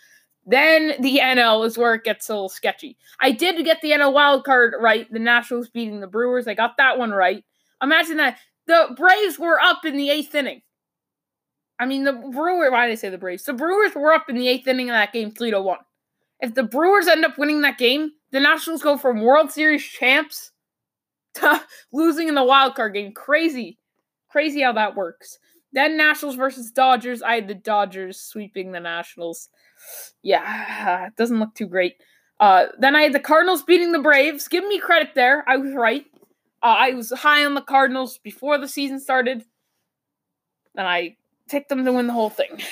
Then 0.48 0.94
the 1.00 1.18
NL 1.22 1.66
is 1.66 1.76
where 1.76 1.92
it 1.92 2.04
gets 2.04 2.30
a 2.30 2.32
little 2.32 2.48
sketchy. 2.48 2.96
I 3.20 3.32
did 3.32 3.62
get 3.66 3.82
the 3.82 3.90
NL 3.90 4.14
wild 4.14 4.44
card 4.44 4.74
right. 4.80 5.06
The 5.12 5.18
Nationals 5.18 5.68
beating 5.68 6.00
the 6.00 6.06
Brewers. 6.06 6.48
I 6.48 6.54
got 6.54 6.78
that 6.78 6.98
one 6.98 7.10
right. 7.10 7.44
Imagine 7.82 8.16
that. 8.16 8.38
The 8.66 8.94
Braves 8.96 9.38
were 9.38 9.60
up 9.60 9.84
in 9.84 9.96
the 9.96 10.08
eighth 10.08 10.34
inning. 10.34 10.62
I 11.78 11.84
mean, 11.84 12.04
the 12.04 12.14
Brewers, 12.14 12.70
why 12.70 12.86
did 12.86 12.92
I 12.92 12.96
say 12.96 13.10
the 13.10 13.18
Braves? 13.18 13.44
The 13.44 13.52
Brewers 13.52 13.94
were 13.94 14.14
up 14.14 14.30
in 14.30 14.36
the 14.36 14.48
eighth 14.48 14.66
inning 14.66 14.88
of 14.88 14.94
that 14.94 15.12
game, 15.12 15.30
3 15.30 15.50
to 15.50 15.60
1. 15.60 15.78
If 16.40 16.54
the 16.54 16.62
Brewers 16.62 17.08
end 17.08 17.26
up 17.26 17.36
winning 17.36 17.60
that 17.60 17.78
game, 17.78 18.12
the 18.32 18.40
Nationals 18.40 18.82
go 18.82 18.96
from 18.96 19.20
World 19.20 19.52
Series 19.52 19.84
champs 19.84 20.50
to 21.34 21.62
losing 21.92 22.26
in 22.26 22.34
the 22.34 22.44
wild 22.44 22.74
card 22.74 22.94
game. 22.94 23.12
Crazy. 23.12 23.78
Crazy 24.30 24.62
how 24.62 24.72
that 24.72 24.96
works. 24.96 25.38
Then 25.72 25.98
Nationals 25.98 26.36
versus 26.36 26.70
Dodgers. 26.70 27.20
I 27.20 27.34
had 27.34 27.48
the 27.48 27.54
Dodgers 27.54 28.18
sweeping 28.20 28.72
the 28.72 28.80
Nationals. 28.80 29.50
Yeah, 30.22 31.06
it 31.06 31.16
doesn't 31.16 31.38
look 31.38 31.54
too 31.54 31.66
great. 31.66 31.94
Uh, 32.40 32.66
then 32.78 32.94
I 32.94 33.02
had 33.02 33.12
the 33.12 33.20
Cardinals 33.20 33.62
beating 33.62 33.92
the 33.92 33.98
Braves. 33.98 34.48
Give 34.48 34.64
me 34.64 34.78
credit 34.78 35.10
there. 35.14 35.44
I 35.48 35.56
was 35.56 35.72
right. 35.74 36.04
Uh, 36.62 36.76
I 36.78 36.90
was 36.90 37.10
high 37.10 37.44
on 37.44 37.54
the 37.54 37.60
Cardinals 37.60 38.18
before 38.18 38.58
the 38.58 38.68
season 38.68 39.00
started. 39.00 39.44
And 40.76 40.86
I 40.86 41.16
picked 41.48 41.68
them 41.68 41.84
to 41.84 41.92
win 41.92 42.06
the 42.06 42.12
whole 42.12 42.30
thing. 42.30 42.60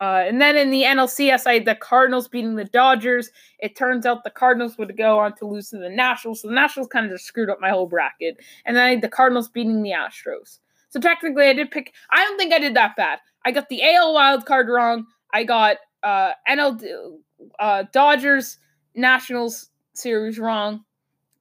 Uh, 0.00 0.24
and 0.26 0.40
then 0.40 0.56
in 0.56 0.70
the 0.70 0.82
NLCS, 0.82 1.46
I 1.46 1.54
had 1.54 1.64
the 1.64 1.76
Cardinals 1.76 2.26
beating 2.26 2.56
the 2.56 2.64
Dodgers. 2.64 3.30
It 3.60 3.76
turns 3.76 4.04
out 4.04 4.24
the 4.24 4.30
Cardinals 4.30 4.76
would 4.76 4.96
go 4.96 5.20
on 5.20 5.36
to 5.36 5.46
lose 5.46 5.70
to 5.70 5.78
the 5.78 5.88
Nationals. 5.88 6.42
So 6.42 6.48
the 6.48 6.54
Nationals 6.54 6.88
kind 6.88 7.06
of 7.06 7.12
just 7.12 7.24
screwed 7.24 7.48
up 7.48 7.60
my 7.60 7.70
whole 7.70 7.86
bracket. 7.86 8.36
And 8.64 8.76
then 8.76 8.84
I 8.84 8.90
had 8.90 9.00
the 9.00 9.08
Cardinals 9.08 9.48
beating 9.48 9.80
the 9.80 9.92
Astros. 9.92 10.58
So 10.88 10.98
technically, 10.98 11.46
I 11.46 11.52
did 11.52 11.70
pick. 11.70 11.92
I 12.10 12.24
don't 12.24 12.36
think 12.36 12.52
I 12.52 12.58
did 12.58 12.74
that 12.74 12.96
bad. 12.96 13.20
I 13.44 13.52
got 13.52 13.68
the 13.68 13.80
AL 13.84 14.12
wild 14.12 14.44
card 14.44 14.66
wrong. 14.68 15.06
I 15.32 15.44
got 15.44 15.76
uh, 16.02 16.32
NL 16.48 17.18
uh, 17.58 17.84
Dodgers 17.92 18.58
Nationals 18.94 19.70
series 19.94 20.38
wrong. 20.38 20.84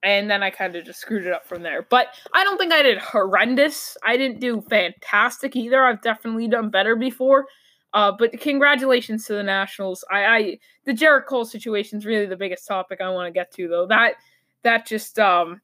And 0.03 0.31
then 0.31 0.41
I 0.41 0.49
kind 0.49 0.75
of 0.75 0.83
just 0.83 0.99
screwed 0.99 1.27
it 1.27 1.33
up 1.33 1.45
from 1.45 1.61
there. 1.61 1.85
But 1.87 2.07
I 2.33 2.43
don't 2.43 2.57
think 2.57 2.73
I 2.73 2.81
did 2.81 2.97
horrendous. 2.97 3.95
I 4.03 4.17
didn't 4.17 4.39
do 4.39 4.61
fantastic 4.61 5.55
either. 5.55 5.83
I've 5.83 6.01
definitely 6.01 6.47
done 6.47 6.71
better 6.71 6.95
before. 6.95 7.45
Uh, 7.93 8.11
but 8.17 8.39
congratulations 8.39 9.25
to 9.25 9.33
the 9.33 9.43
Nationals. 9.43 10.03
I, 10.09 10.25
I 10.25 10.59
the 10.85 10.93
Gerrit 10.93 11.25
Cole 11.25 11.45
situation 11.45 11.99
is 11.99 12.05
really 12.05 12.25
the 12.25 12.37
biggest 12.37 12.67
topic 12.67 13.01
I 13.01 13.09
want 13.09 13.27
to 13.27 13.31
get 13.31 13.51
to, 13.55 13.67
though. 13.67 13.85
That 13.85 14.15
that 14.63 14.87
just 14.87 15.19
um 15.19 15.61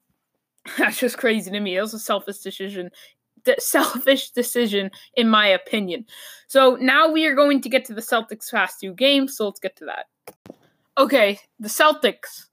that's 0.77 0.99
just 0.99 1.17
crazy 1.17 1.49
to 1.51 1.59
me. 1.59 1.77
It 1.77 1.81
was 1.81 1.93
a 1.93 1.99
selfish 1.99 2.39
decision, 2.39 2.91
selfish 3.59 4.31
decision 4.31 4.91
in 5.15 5.29
my 5.29 5.47
opinion. 5.47 6.05
So 6.47 6.77
now 6.79 7.11
we 7.11 7.25
are 7.25 7.35
going 7.35 7.61
to 7.61 7.69
get 7.69 7.85
to 7.85 7.93
the 7.93 8.01
Celtics 8.01 8.51
past 8.51 8.79
two 8.79 8.93
games. 8.93 9.37
So 9.37 9.45
let's 9.45 9.59
get 9.59 9.75
to 9.77 9.85
that. 9.85 10.55
Okay, 10.97 11.39
the 11.59 11.67
Celtics 11.67 12.45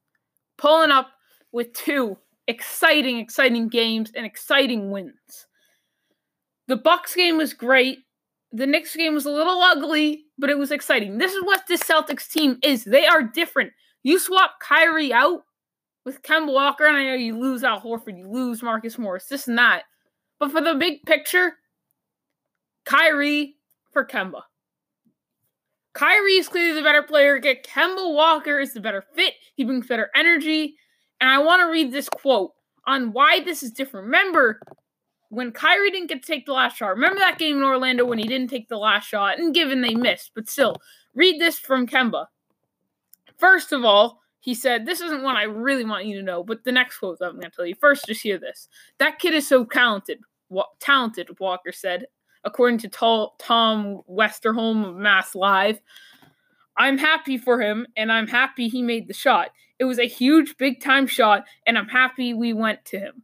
pulling 0.58 0.90
up 0.90 1.08
with 1.52 1.72
two 1.72 2.16
exciting, 2.46 3.18
exciting 3.18 3.68
games 3.68 4.12
and 4.14 4.26
exciting 4.26 4.90
wins. 4.90 5.46
The 6.66 6.76
Bucks 6.76 7.14
game 7.14 7.38
was 7.38 7.52
great 7.52 7.98
the 8.54 8.68
Knicks 8.68 8.94
game 8.94 9.14
was 9.14 9.26
a 9.26 9.32
little 9.32 9.60
ugly, 9.60 10.26
but 10.38 10.48
it 10.48 10.56
was 10.56 10.70
exciting. 10.70 11.18
This 11.18 11.32
is 11.32 11.42
what 11.42 11.66
this 11.66 11.82
Celtics 11.82 12.30
team 12.30 12.56
is. 12.62 12.84
They 12.84 13.04
are 13.04 13.20
different. 13.20 13.72
You 14.04 14.20
swap 14.20 14.60
Kyrie 14.60 15.12
out 15.12 15.42
with 16.04 16.22
Kemba 16.22 16.52
Walker, 16.52 16.86
and 16.86 16.96
I 16.96 17.04
know 17.04 17.14
you 17.14 17.36
lose 17.36 17.64
Al 17.64 17.80
Horford, 17.80 18.16
you 18.16 18.30
lose 18.30 18.62
Marcus 18.62 18.96
Morris, 18.96 19.26
this 19.26 19.48
and 19.48 19.58
that. 19.58 19.82
But 20.38 20.50
for 20.50 20.60
the 20.60 20.74
big 20.74 21.04
picture, 21.04 21.54
Kyrie 22.84 23.56
for 23.92 24.04
Kemba. 24.04 24.42
Kyrie 25.94 26.36
is 26.36 26.48
clearly 26.48 26.74
the 26.74 26.82
better 26.82 27.02
player. 27.02 27.38
Get 27.38 27.64
Kemba 27.64 28.12
Walker 28.14 28.58
is 28.58 28.74
the 28.74 28.80
better 28.80 29.04
fit. 29.14 29.34
He 29.54 29.64
brings 29.64 29.86
better 29.86 30.10
energy. 30.14 30.76
And 31.20 31.30
I 31.30 31.38
want 31.38 31.60
to 31.60 31.70
read 31.70 31.92
this 31.92 32.08
quote 32.08 32.52
on 32.86 33.12
why 33.12 33.40
this 33.40 33.62
is 33.62 33.70
different. 33.70 34.06
Remember, 34.06 34.60
when 35.28 35.52
Kyrie 35.52 35.90
didn't 35.90 36.08
get 36.08 36.22
to 36.22 36.26
take 36.26 36.46
the 36.46 36.52
last 36.52 36.76
shot, 36.76 36.88
remember 36.88 37.18
that 37.20 37.38
game 37.38 37.56
in 37.56 37.62
Orlando 37.62 38.04
when 38.04 38.18
he 38.18 38.26
didn't 38.26 38.50
take 38.50 38.68
the 38.68 38.76
last 38.76 39.08
shot, 39.08 39.38
and 39.38 39.54
given 39.54 39.80
they 39.80 39.94
missed, 39.94 40.32
but 40.34 40.48
still, 40.48 40.76
read 41.14 41.40
this 41.40 41.58
from 41.58 41.86
Kemba. 41.86 42.26
First 43.38 43.72
of 43.72 43.84
all, 43.84 44.20
he 44.44 44.54
said, 44.54 44.84
This 44.84 45.00
isn't 45.00 45.22
one 45.22 45.36
I 45.36 45.44
really 45.44 45.86
want 45.86 46.04
you 46.04 46.16
to 46.16 46.22
know, 46.22 46.44
but 46.44 46.64
the 46.64 46.72
next 46.72 46.98
quote 46.98 47.18
that 47.18 47.30
I'm 47.30 47.40
going 47.40 47.50
to 47.50 47.56
tell 47.56 47.64
you. 47.64 47.74
First, 47.80 48.04
just 48.04 48.20
hear 48.20 48.36
this. 48.36 48.68
That 48.98 49.18
kid 49.18 49.32
is 49.32 49.48
so 49.48 49.64
talented. 49.64 50.18
Wa- 50.50 50.66
talented, 50.80 51.30
Walker 51.40 51.72
said, 51.72 52.08
according 52.44 52.76
to 52.80 52.88
Tom 52.88 54.02
Westerholm 54.06 54.86
of 54.86 54.96
Mass 54.96 55.34
Live. 55.34 55.80
I'm 56.76 56.98
happy 56.98 57.38
for 57.38 57.62
him, 57.62 57.86
and 57.96 58.12
I'm 58.12 58.26
happy 58.26 58.68
he 58.68 58.82
made 58.82 59.08
the 59.08 59.14
shot. 59.14 59.48
It 59.78 59.84
was 59.84 59.98
a 59.98 60.06
huge, 60.06 60.58
big 60.58 60.82
time 60.82 61.06
shot, 61.06 61.46
and 61.66 61.78
I'm 61.78 61.88
happy 61.88 62.34
we 62.34 62.52
went 62.52 62.84
to 62.86 62.98
him. 62.98 63.22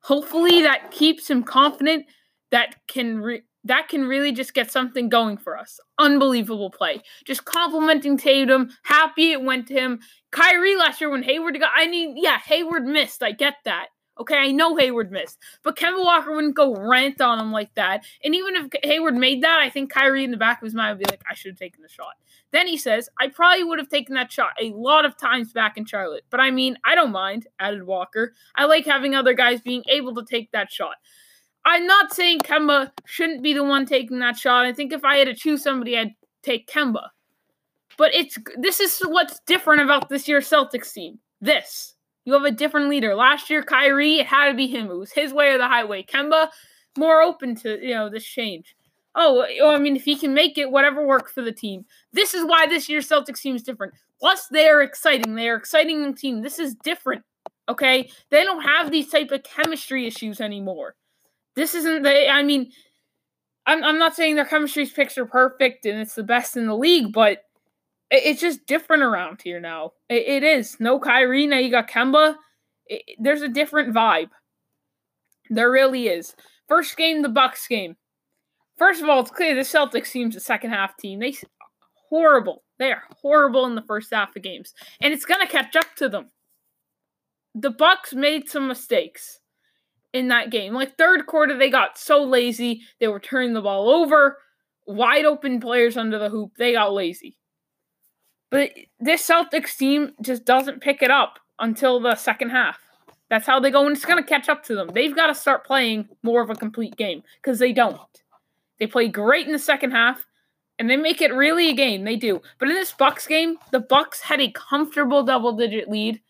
Hopefully, 0.00 0.62
that 0.62 0.90
keeps 0.90 1.28
him 1.28 1.42
confident 1.42 2.06
that 2.50 2.76
can 2.88 3.20
re- 3.20 3.42
that 3.64 3.88
can 3.88 4.04
really 4.04 4.32
just 4.32 4.54
get 4.54 4.70
something 4.70 5.08
going 5.08 5.36
for 5.36 5.56
us. 5.56 5.78
Unbelievable 5.98 6.70
play. 6.70 7.02
Just 7.24 7.44
complimenting 7.44 8.16
Tatum. 8.16 8.70
Happy 8.82 9.32
it 9.32 9.42
went 9.42 9.68
to 9.68 9.74
him. 9.74 10.00
Kyrie 10.30 10.76
last 10.76 11.00
year 11.00 11.10
when 11.10 11.22
Hayward 11.22 11.58
got, 11.60 11.72
I 11.74 11.86
mean, 11.86 12.16
yeah, 12.16 12.38
Hayward 12.46 12.84
missed. 12.84 13.22
I 13.22 13.32
get 13.32 13.54
that. 13.64 13.88
Okay, 14.20 14.36
I 14.36 14.52
know 14.52 14.76
Hayward 14.76 15.10
missed, 15.10 15.38
but 15.62 15.74
Kemba 15.74 16.04
Walker 16.04 16.34
wouldn't 16.34 16.54
go 16.54 16.76
rant 16.76 17.22
on 17.22 17.40
him 17.40 17.50
like 17.50 17.74
that. 17.76 18.04
And 18.22 18.34
even 18.34 18.56
if 18.56 18.68
Hayward 18.84 19.14
made 19.14 19.42
that, 19.42 19.58
I 19.58 19.70
think 19.70 19.90
Kyrie 19.90 20.22
in 20.22 20.30
the 20.30 20.36
back 20.36 20.60
of 20.60 20.66
his 20.66 20.74
mind 20.74 20.98
would 20.98 21.04
be 21.04 21.10
like, 21.10 21.22
I 21.28 21.34
should 21.34 21.52
have 21.52 21.58
taken 21.58 21.82
the 21.82 21.88
shot. 21.88 22.14
Then 22.50 22.66
he 22.66 22.76
says, 22.76 23.08
I 23.18 23.28
probably 23.28 23.64
would 23.64 23.78
have 23.78 23.88
taken 23.88 24.14
that 24.16 24.30
shot 24.30 24.52
a 24.60 24.70
lot 24.74 25.06
of 25.06 25.16
times 25.16 25.54
back 25.54 25.78
in 25.78 25.86
Charlotte. 25.86 26.24
But 26.28 26.40
I 26.40 26.50
mean, 26.50 26.76
I 26.84 26.94
don't 26.94 27.10
mind, 27.10 27.46
added 27.58 27.84
Walker. 27.84 28.34
I 28.54 28.66
like 28.66 28.84
having 28.84 29.14
other 29.14 29.32
guys 29.32 29.62
being 29.62 29.82
able 29.88 30.14
to 30.16 30.24
take 30.24 30.52
that 30.52 30.70
shot. 30.70 30.96
I'm 31.64 31.86
not 31.86 32.12
saying 32.12 32.40
Kemba 32.40 32.90
shouldn't 33.04 33.42
be 33.42 33.52
the 33.52 33.64
one 33.64 33.86
taking 33.86 34.18
that 34.18 34.36
shot. 34.36 34.66
I 34.66 34.72
think 34.72 34.92
if 34.92 35.04
I 35.04 35.16
had 35.16 35.28
to 35.28 35.34
choose 35.34 35.62
somebody, 35.62 35.96
I'd 35.96 36.14
take 36.42 36.68
Kemba. 36.68 37.08
But 37.96 38.14
it's 38.14 38.36
this 38.58 38.80
is 38.80 39.00
what's 39.00 39.40
different 39.46 39.82
about 39.82 40.08
this 40.08 40.26
year's 40.26 40.48
Celtics 40.48 40.92
team. 40.92 41.18
This. 41.40 41.94
You 42.24 42.32
have 42.34 42.44
a 42.44 42.50
different 42.50 42.88
leader. 42.88 43.14
Last 43.14 43.50
year, 43.50 43.62
Kyrie, 43.62 44.20
it 44.20 44.26
had 44.26 44.48
to 44.48 44.54
be 44.54 44.66
him. 44.66 44.90
It 44.90 44.96
was 44.96 45.12
his 45.12 45.32
way 45.32 45.50
or 45.50 45.58
the 45.58 45.66
highway. 45.66 46.04
Kemba, 46.04 46.48
more 46.96 47.20
open 47.20 47.56
to, 47.56 47.84
you 47.84 47.94
know, 47.94 48.08
this 48.08 48.24
change. 48.24 48.76
Oh, 49.14 49.44
I 49.64 49.78
mean, 49.78 49.96
if 49.96 50.04
he 50.04 50.16
can 50.16 50.32
make 50.32 50.56
it, 50.56 50.70
whatever 50.70 51.06
works 51.06 51.32
for 51.32 51.42
the 51.42 51.52
team. 51.52 51.84
This 52.12 52.32
is 52.32 52.44
why 52.44 52.66
this 52.66 52.88
year's 52.88 53.08
Celtics 53.08 53.40
team 53.40 53.56
is 53.56 53.62
different. 53.62 53.92
Plus, 54.20 54.46
they 54.48 54.68
are 54.68 54.82
exciting. 54.82 55.34
They 55.34 55.48
are 55.48 55.56
exciting 55.56 56.14
team. 56.14 56.42
This 56.42 56.58
is 56.58 56.74
different. 56.76 57.22
Okay? 57.68 58.10
They 58.30 58.44
don't 58.44 58.62
have 58.62 58.90
these 58.90 59.10
type 59.10 59.30
of 59.32 59.42
chemistry 59.42 60.06
issues 60.06 60.40
anymore. 60.40 60.94
This 61.54 61.74
isn't 61.74 62.02
the. 62.02 62.28
I 62.28 62.42
mean, 62.42 62.70
I'm 63.66 63.84
I'm 63.84 63.98
not 63.98 64.16
saying 64.16 64.36
their 64.36 64.44
chemistry's 64.44 64.92
picture 64.92 65.26
perfect 65.26 65.86
and 65.86 66.00
it's 66.00 66.14
the 66.14 66.22
best 66.22 66.56
in 66.56 66.66
the 66.66 66.76
league, 66.76 67.12
but 67.12 67.38
it, 68.10 68.22
it's 68.24 68.40
just 68.40 68.66
different 68.66 69.02
around 69.02 69.40
here 69.42 69.60
now. 69.60 69.92
It, 70.08 70.26
it 70.26 70.42
is 70.42 70.76
no 70.80 70.98
Kyrie 70.98 71.46
now. 71.46 71.58
You 71.58 71.70
got 71.70 71.88
Kemba. 71.90 72.36
It, 72.86 73.02
there's 73.18 73.42
a 73.42 73.48
different 73.48 73.94
vibe. 73.94 74.30
There 75.50 75.70
really 75.70 76.08
is. 76.08 76.34
First 76.68 76.96
game, 76.96 77.22
the 77.22 77.28
Bucks 77.28 77.66
game. 77.68 77.96
First 78.78 79.02
of 79.02 79.08
all, 79.08 79.20
it's 79.20 79.30
clear 79.30 79.54
the 79.54 79.60
Celtics 79.60 80.10
team's 80.10 80.34
a 80.34 80.40
second 80.40 80.70
half 80.70 80.96
team. 80.96 81.20
They 81.20 81.36
horrible. 82.08 82.64
They 82.78 82.90
are 82.90 83.02
horrible 83.20 83.66
in 83.66 83.74
the 83.74 83.82
first 83.82 84.12
half 84.12 84.34
of 84.34 84.42
games, 84.42 84.72
and 85.00 85.12
it's 85.12 85.26
gonna 85.26 85.46
catch 85.46 85.76
up 85.76 85.94
to 85.96 86.08
them. 86.08 86.30
The 87.54 87.70
Bucks 87.70 88.14
made 88.14 88.48
some 88.48 88.66
mistakes 88.66 89.38
in 90.12 90.28
that 90.28 90.50
game. 90.50 90.74
Like 90.74 90.96
third 90.96 91.26
quarter, 91.26 91.56
they 91.56 91.70
got 91.70 91.98
so 91.98 92.22
lazy. 92.22 92.82
They 93.00 93.08
were 93.08 93.20
turning 93.20 93.54
the 93.54 93.62
ball 93.62 93.88
over, 93.88 94.38
wide 94.86 95.24
open 95.24 95.60
players 95.60 95.96
under 95.96 96.18
the 96.18 96.28
hoop. 96.28 96.52
They 96.58 96.72
got 96.72 96.92
lazy. 96.92 97.36
But 98.50 98.72
this 99.00 99.26
Celtics 99.26 99.76
team 99.76 100.12
just 100.20 100.44
doesn't 100.44 100.82
pick 100.82 101.02
it 101.02 101.10
up 101.10 101.38
until 101.58 102.00
the 102.00 102.14
second 102.16 102.50
half. 102.50 102.78
That's 103.30 103.46
how 103.46 103.60
they 103.60 103.70
go, 103.70 103.86
and 103.86 103.96
it's 103.96 104.04
going 104.04 104.22
to 104.22 104.28
catch 104.28 104.50
up 104.50 104.62
to 104.64 104.74
them. 104.74 104.90
They've 104.92 105.16
got 105.16 105.28
to 105.28 105.34
start 105.34 105.64
playing 105.64 106.06
more 106.22 106.42
of 106.42 106.50
a 106.50 106.54
complete 106.54 106.96
game 106.96 107.22
because 107.36 107.58
they 107.58 107.72
don't. 107.72 107.98
They 108.78 108.86
play 108.86 109.08
great 109.08 109.46
in 109.46 109.52
the 109.52 109.58
second 109.58 109.92
half, 109.92 110.26
and 110.78 110.90
they 110.90 110.98
make 110.98 111.22
it 111.22 111.32
really 111.32 111.70
a 111.70 111.74
game. 111.74 112.04
They 112.04 112.16
do. 112.16 112.42
But 112.58 112.68
in 112.68 112.74
this 112.74 112.92
Bucks 112.92 113.26
game, 113.26 113.56
the 113.70 113.80
Bucks 113.80 114.20
had 114.20 114.42
a 114.42 114.50
comfortable 114.50 115.22
double-digit 115.22 115.88
lead 115.88 116.20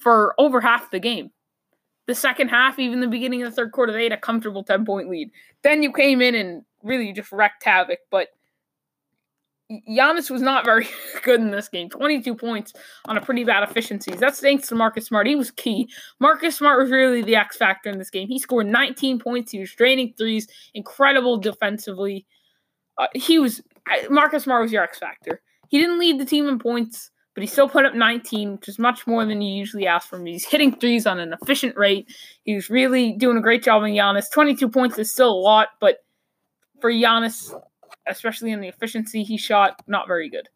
for 0.00 0.34
over 0.36 0.60
half 0.60 0.90
the 0.90 0.98
game 0.98 1.30
the 2.08 2.14
second 2.14 2.48
half, 2.48 2.78
even 2.78 3.00
the 3.00 3.06
beginning 3.06 3.42
of 3.42 3.50
the 3.50 3.54
third 3.54 3.70
quarter, 3.70 3.92
they 3.92 4.04
had 4.04 4.12
a 4.12 4.16
comfortable 4.16 4.64
10 4.64 4.86
point 4.86 5.10
lead. 5.10 5.30
Then 5.62 5.82
you 5.82 5.92
came 5.92 6.22
in 6.22 6.34
and 6.34 6.64
really 6.82 7.12
just 7.12 7.30
wrecked 7.30 7.62
havoc. 7.62 7.98
But 8.10 8.28
Giannis 9.86 10.30
was 10.30 10.40
not 10.40 10.64
very 10.64 10.88
good 11.22 11.38
in 11.38 11.50
this 11.50 11.68
game. 11.68 11.90
22 11.90 12.34
points 12.34 12.72
on 13.04 13.18
a 13.18 13.20
pretty 13.20 13.44
bad 13.44 13.62
efficiency. 13.62 14.12
That's 14.12 14.40
thanks 14.40 14.68
to 14.68 14.74
Marcus 14.74 15.04
Smart. 15.04 15.26
He 15.26 15.36
was 15.36 15.50
key. 15.50 15.90
Marcus 16.18 16.56
Smart 16.56 16.80
was 16.80 16.90
really 16.90 17.20
the 17.20 17.36
X 17.36 17.58
factor 17.58 17.90
in 17.90 17.98
this 17.98 18.10
game. 18.10 18.26
He 18.26 18.38
scored 18.38 18.66
19 18.66 19.18
points. 19.18 19.52
He 19.52 19.60
was 19.60 19.74
draining 19.74 20.14
threes, 20.16 20.48
incredible 20.72 21.36
defensively. 21.36 22.26
Uh, 22.96 23.08
he 23.14 23.38
was 23.38 23.60
Marcus 24.08 24.44
Smart 24.44 24.62
was 24.62 24.72
your 24.72 24.82
X 24.82 24.98
factor. 24.98 25.42
He 25.68 25.78
didn't 25.78 25.98
lead 25.98 26.18
the 26.18 26.24
team 26.24 26.48
in 26.48 26.58
points, 26.58 27.10
but 27.38 27.42
he 27.44 27.46
still 27.46 27.68
put 27.68 27.84
up 27.84 27.94
19, 27.94 28.54
which 28.54 28.68
is 28.68 28.80
much 28.80 29.06
more 29.06 29.24
than 29.24 29.40
you 29.40 29.56
usually 29.56 29.86
ask 29.86 30.08
from 30.08 30.22
him. 30.22 30.26
He's 30.26 30.44
hitting 30.44 30.74
threes 30.74 31.06
on 31.06 31.20
an 31.20 31.32
efficient 31.40 31.76
rate. 31.76 32.12
He's 32.42 32.68
really 32.68 33.12
doing 33.12 33.36
a 33.36 33.40
great 33.40 33.62
job 33.62 33.84
on 33.84 33.90
Giannis. 33.90 34.28
22 34.28 34.68
points 34.68 34.98
is 34.98 35.12
still 35.12 35.30
a 35.30 35.38
lot, 35.38 35.68
but 35.78 35.98
for 36.80 36.90
Giannis, 36.90 37.54
especially 38.08 38.50
in 38.50 38.60
the 38.60 38.66
efficiency 38.66 39.22
he 39.22 39.36
shot, 39.36 39.80
not 39.86 40.08
very 40.08 40.28
good. 40.28 40.48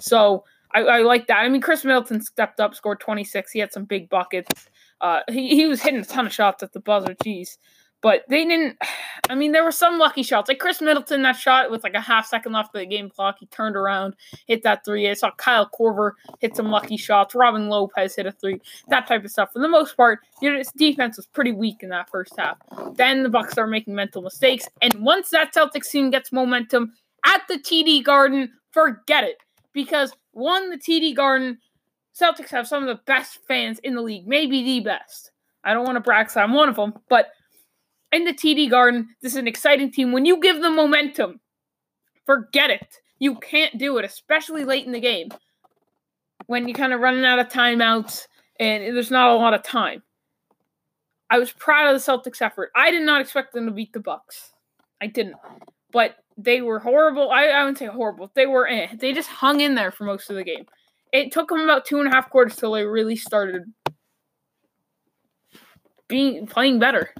So 0.00 0.44
I, 0.72 0.82
I 0.82 0.98
like 1.00 1.26
that. 1.26 1.38
I 1.38 1.48
mean, 1.48 1.60
Khris 1.60 1.84
Middleton 1.84 2.20
stepped 2.20 2.60
up, 2.60 2.76
scored 2.76 3.00
26. 3.00 3.50
He 3.50 3.58
had 3.58 3.72
some 3.72 3.84
big 3.84 4.08
buckets. 4.08 4.68
Uh, 5.00 5.22
he, 5.28 5.56
he 5.56 5.66
was 5.66 5.82
hitting 5.82 5.98
a 5.98 6.04
ton 6.04 6.26
of 6.26 6.32
shots 6.32 6.62
at 6.62 6.72
the 6.72 6.80
buzzer. 6.80 7.16
Jeez. 7.24 7.58
But 8.00 8.24
they 8.28 8.44
didn't. 8.44 8.76
I 9.30 9.34
mean, 9.34 9.52
there 9.52 9.64
were 9.64 9.72
some 9.72 9.98
lucky 9.98 10.22
shots. 10.22 10.48
Like 10.48 10.58
Khris 10.58 10.80
Middleton, 10.80 11.22
that 11.22 11.36
shot 11.36 11.70
with 11.70 11.84
like 11.84 11.92
a 11.92 12.00
half 12.00 12.26
second 12.26 12.52
left 12.52 12.74
of 12.74 12.80
the 12.80 12.86
game 12.86 13.10
clock, 13.10 13.36
he 13.38 13.46
turned 13.46 13.76
around, 13.76 14.14
hit 14.46 14.62
that 14.62 14.82
three. 14.86 15.08
I 15.10 15.12
saw 15.12 15.30
Kyle 15.32 15.68
Korver 15.68 16.12
hit 16.38 16.56
some 16.56 16.70
lucky 16.70 16.96
shots. 16.96 17.34
Robin 17.34 17.68
Lopez 17.68 18.16
hit 18.16 18.24
a 18.24 18.32
three. 18.32 18.60
That 18.88 19.06
type 19.06 19.24
of 19.24 19.30
stuff. 19.30 19.52
For 19.52 19.58
the 19.58 19.68
most 19.68 19.98
part, 19.98 20.20
you 20.40 20.50
know, 20.50 20.62
defense 20.78 21.18
was 21.18 21.26
pretty 21.26 21.52
weak 21.52 21.82
in 21.82 21.90
that 21.90 22.08
first 22.08 22.32
half. 22.38 22.56
Then 22.94 23.22
the 23.22 23.28
Bucks 23.28 23.52
start 23.52 23.68
making 23.68 23.94
mental 23.94 24.22
mistakes, 24.22 24.66
and 24.80 24.94
once 24.94 25.28
that 25.30 25.52
Celtics 25.52 25.90
team 25.90 26.10
gets 26.10 26.32
momentum 26.32 26.94
at 27.26 27.42
the 27.48 27.58
TD 27.58 28.02
Garden, 28.02 28.50
forget 28.70 29.24
it. 29.24 29.36
Because 29.74 30.14
one, 30.32 30.70
the 30.70 30.78
TD 30.78 31.14
Garden, 31.14 31.58
Celtics 32.18 32.50
have 32.50 32.66
some 32.66 32.82
of 32.82 32.88
the 32.88 33.02
best 33.04 33.40
fans 33.46 33.78
in 33.80 33.94
the 33.94 34.02
league, 34.02 34.26
maybe 34.26 34.62
the 34.62 34.80
best. 34.80 35.32
I 35.64 35.74
don't 35.74 35.84
want 35.84 35.96
to 35.96 36.00
brag, 36.00 36.30
so 36.30 36.40
I'm 36.40 36.54
one 36.54 36.68
of 36.68 36.76
them, 36.76 36.94
but 37.10 37.32
in 38.12 38.24
the 38.24 38.32
TD 38.32 38.70
Garden. 38.70 39.08
This 39.22 39.32
is 39.32 39.38
an 39.38 39.48
exciting 39.48 39.90
team. 39.90 40.12
When 40.12 40.24
you 40.24 40.40
give 40.40 40.60
them 40.60 40.76
momentum, 40.76 41.40
forget 42.26 42.70
it. 42.70 43.00
You 43.18 43.36
can't 43.36 43.78
do 43.78 43.98
it, 43.98 44.04
especially 44.04 44.64
late 44.64 44.86
in 44.86 44.92
the 44.92 45.00
game 45.00 45.30
when 46.46 46.66
you're 46.66 46.76
kind 46.76 46.92
of 46.92 47.00
running 47.00 47.24
out 47.24 47.38
of 47.38 47.48
timeouts 47.48 48.26
and 48.60 48.96
there's 48.96 49.10
not 49.10 49.30
a 49.30 49.34
lot 49.34 49.54
of 49.54 49.62
time. 49.62 50.02
I 51.30 51.38
was 51.38 51.52
proud 51.52 51.94
of 51.94 51.94
the 51.94 52.12
Celtics' 52.12 52.40
effort. 52.40 52.70
I 52.74 52.90
did 52.90 53.02
not 53.02 53.20
expect 53.20 53.52
them 53.52 53.66
to 53.66 53.72
beat 53.72 53.92
the 53.92 54.00
Bucks. 54.00 54.52
I 55.00 55.06
didn't, 55.06 55.36
but 55.92 56.16
they 56.38 56.62
were 56.62 56.78
horrible. 56.78 57.30
I, 57.30 57.46
I 57.46 57.60
wouldn't 57.60 57.78
say 57.78 57.86
horrible. 57.86 58.30
They 58.34 58.46
were. 58.46 58.66
Eh. 58.66 58.88
They 58.98 59.12
just 59.12 59.28
hung 59.28 59.60
in 59.60 59.74
there 59.74 59.90
for 59.90 60.04
most 60.04 60.30
of 60.30 60.36
the 60.36 60.44
game. 60.44 60.64
It 61.12 61.32
took 61.32 61.48
them 61.48 61.60
about 61.60 61.84
two 61.84 61.98
and 61.98 62.08
a 62.08 62.10
half 62.10 62.30
quarters 62.30 62.56
till 62.56 62.72
they 62.72 62.84
really 62.84 63.16
started 63.16 63.64
being 66.08 66.46
playing 66.46 66.78
better 66.78 67.12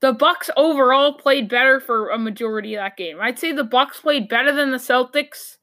the 0.00 0.12
Bucks 0.12 0.50
overall 0.56 1.12
played 1.12 1.48
better 1.48 1.78
for 1.78 2.08
a 2.08 2.18
majority 2.18 2.74
of 2.74 2.80
that 2.80 2.96
game. 2.96 3.18
I'd 3.20 3.38
say 3.38 3.52
the 3.52 3.64
Bucks 3.64 4.00
played 4.00 4.28
better 4.28 4.52
than 4.52 4.70
the 4.70 4.78
Celtics 4.78 5.58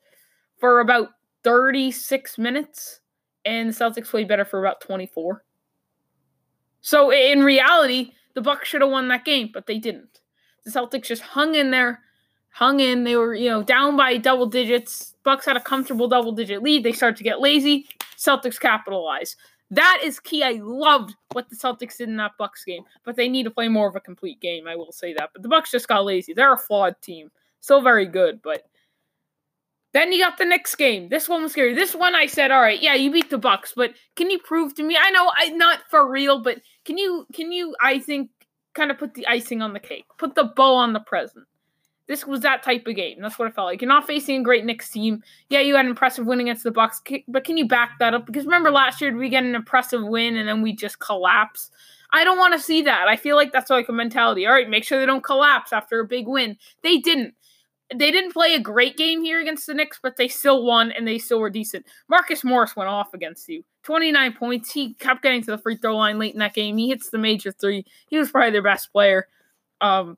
for 0.60 0.80
about 0.80 1.10
36 1.43 2.38
minutes 2.38 3.00
and 3.45 3.69
the 3.69 3.73
Celtics 3.73 4.10
played 4.10 4.28
better 4.28 4.45
for 4.45 4.60
about 4.60 4.82
24. 4.82 5.43
So 6.82 7.12
in 7.12 7.43
reality, 7.43 8.12
the 8.36 8.41
Bucks 8.41 8.67
should 8.67 8.82
have 8.82 8.91
won 8.91 9.08
that 9.08 9.26
game, 9.26 9.50
but 9.54 9.65
they 9.65 9.80
didn't. 9.80 10.19
The 10.65 10.71
Celtics 10.71 11.06
just 11.08 11.21
hung 11.21 11.56
in 11.56 11.71
there, 11.71 12.02
hung 12.52 12.80
in. 12.80 13.04
They 13.04 13.15
were, 13.15 13.34
you 13.34 13.50
know, 13.50 13.63
down 13.63 13.97
by 13.97 14.17
double 14.17 14.45
digits. 14.45 15.15
Bucks 15.23 15.45
had 15.45 15.58
a 15.58 15.62
comfortable 15.62 16.08
double 16.08 16.34
digit 16.34 16.62
lead. 16.62 16.84
They 16.84 16.91
started 16.91 17.17
to 17.17 17.23
get 17.23 17.39
lazy. 17.39 17.88
Celtics 18.17 18.60
capitalized. 18.60 19.36
That 19.69 19.99
is 20.03 20.19
key. 20.19 20.43
I 20.43 20.60
loved 20.63 21.15
what 21.34 21.49
the 21.49 21.56
Celtics 21.56 21.97
did 21.97 22.08
in 22.10 22.15
that 22.17 22.38
Bucks 22.39 22.63
game, 22.63 22.84
but 23.03 23.15
they 23.17 23.27
need 23.27 23.43
to 23.43 23.51
play 23.51 23.67
more 23.67 23.89
of 23.89 23.95
a 23.95 23.99
complete 23.99 24.39
game. 24.39 24.67
I 24.67 24.75
will 24.75 24.91
say 24.93 25.13
that. 25.13 25.32
But 25.34 25.43
the 25.43 25.49
Bucks 25.49 25.71
just 25.71 25.88
got 25.89 26.06
lazy. 26.06 26.34
They're 26.34 26.53
a 26.53 26.58
flawed 26.58 26.95
team, 27.01 27.30
still 27.60 27.82
very 27.82 28.06
good, 28.06 28.41
but 28.41 28.63
Then 29.93 30.12
you 30.12 30.19
got 30.19 30.38
the 30.38 30.45
next 30.45 30.75
game. 30.75 31.10
This 31.10 31.27
one 31.27 31.41
was 31.43 31.53
scary. 31.53 31.73
This 31.73 31.95
one 31.95 32.13
I 32.13 32.27
said, 32.27 32.51
all 32.51 32.62
right, 32.62 32.82
yeah, 32.82 32.93
you 32.93 33.12
beat 33.12 33.30
the 33.30 33.38
Bucks, 33.38 33.73
but 33.75 33.93
can 34.15 34.30
you 34.30 34.39
prove 34.39 34.75
to 34.75 34.84
me? 34.84 34.97
I 34.99 35.10
know 35.12 35.32
I 35.36 35.49
not 35.49 35.80
for 35.89 36.10
real, 36.10 36.39
but 36.41 36.62
can 36.86 36.97
you 36.97 37.25
can 37.34 37.51
you 37.51 37.75
I 37.82 37.99
think 37.99 38.30
kind 38.75 38.91
of 38.91 38.97
put 38.99 39.13
the 39.15 39.25
icing 39.27 39.62
on 39.62 39.73
the 39.73 39.80
cake, 39.80 40.06
put 40.17 40.36
the 40.36 40.43
bow 40.56 40.75
on 40.75 40.93
the 40.93 40.99
present. 40.99 41.45
This 42.07 42.25
was 42.25 42.39
that 42.41 42.63
type 42.63 42.87
of 42.87 42.95
game. 42.95 43.21
That's 43.21 43.37
what 43.37 43.49
it 43.49 43.53
felt 43.55 43.67
like. 43.67 43.81
You're 43.81 43.89
not 43.89 44.07
facing 44.07 44.39
a 44.39 44.43
great 44.43 44.63
Knicks 44.63 44.89
team. 44.89 45.23
Yeah, 45.49 45.59
you 45.59 45.75
had 45.75 45.85
an 45.85 45.91
impressive 45.91 46.25
win 46.25 46.39
against 46.39 46.63
the 46.63 46.71
Bucks, 46.71 47.01
but 47.27 47.43
can 47.43 47.57
you 47.57 47.67
back 47.67 47.99
that 47.99 48.13
up? 48.13 48.25
Because 48.25 48.45
remember 48.45 48.71
last 48.71 49.01
year 49.01 49.15
we 49.15 49.29
get 49.29 49.43
an 49.43 49.55
impressive 49.55 50.05
win 50.05 50.37
and 50.37 50.47
then 50.47 50.61
we 50.61 50.73
just 50.73 50.99
collapse. 50.99 51.69
I 52.11 52.23
don't 52.23 52.37
want 52.37 52.53
to 52.53 52.59
see 52.59 52.81
that. 52.83 53.07
I 53.09 53.17
feel 53.17 53.35
like 53.35 53.51
that's 53.51 53.69
like 53.69 53.89
a 53.89 53.93
mentality. 53.93 54.45
All 54.45 54.53
right, 54.53 54.69
make 54.69 54.85
sure 54.85 54.99
they 54.99 55.05
don't 55.05 55.23
collapse 55.23 55.73
after 55.73 55.99
a 55.99 56.07
big 56.07 56.27
win. 56.27 56.57
They 56.81 56.97
didn't. 56.97 57.33
They 57.95 58.11
didn't 58.11 58.33
play 58.33 58.53
a 58.53 58.59
great 58.59 58.97
game 58.97 59.23
here 59.23 59.39
against 59.39 59.65
the 59.65 59.73
Knicks, 59.73 59.97
but 60.03 60.17
they 60.17 60.27
still 60.27 60.65
won 60.65 60.91
and 60.91 61.07
they 61.07 61.17
still 61.17 61.39
were 61.39 61.49
decent. 61.49 61.85
Marcus 62.09 62.43
Morris 62.43 62.75
went 62.75 62.89
off 62.89 63.13
against 63.13 63.47
you. 63.47 63.63
29 63.83 64.33
points. 64.33 64.73
He 64.73 64.93
kept 64.95 65.23
getting 65.23 65.41
to 65.43 65.51
the 65.51 65.57
free 65.57 65.77
throw 65.77 65.95
line 65.95 66.19
late 66.19 66.33
in 66.33 66.39
that 66.39 66.53
game. 66.53 66.75
He 66.75 66.89
hits 66.89 67.11
the 67.11 67.17
major 67.17 67.53
three. 67.53 67.85
He 68.09 68.17
was 68.17 68.29
probably 68.29 68.51
their 68.51 68.61
best 68.61 68.91
player. 68.91 69.29
Um, 69.79 70.17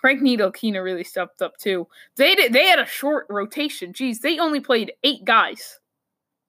Frank 0.00 0.20
Ntilikina 0.20 0.82
really 0.82 1.04
stepped 1.04 1.42
up 1.42 1.56
too. 1.58 1.86
They 2.16 2.34
did, 2.34 2.52
they 2.52 2.66
had 2.66 2.78
a 2.78 2.86
short 2.86 3.26
rotation. 3.28 3.92
Jeez, 3.92 4.20
they 4.20 4.38
only 4.38 4.60
played 4.60 4.92
eight 5.02 5.24
guys. 5.24 5.80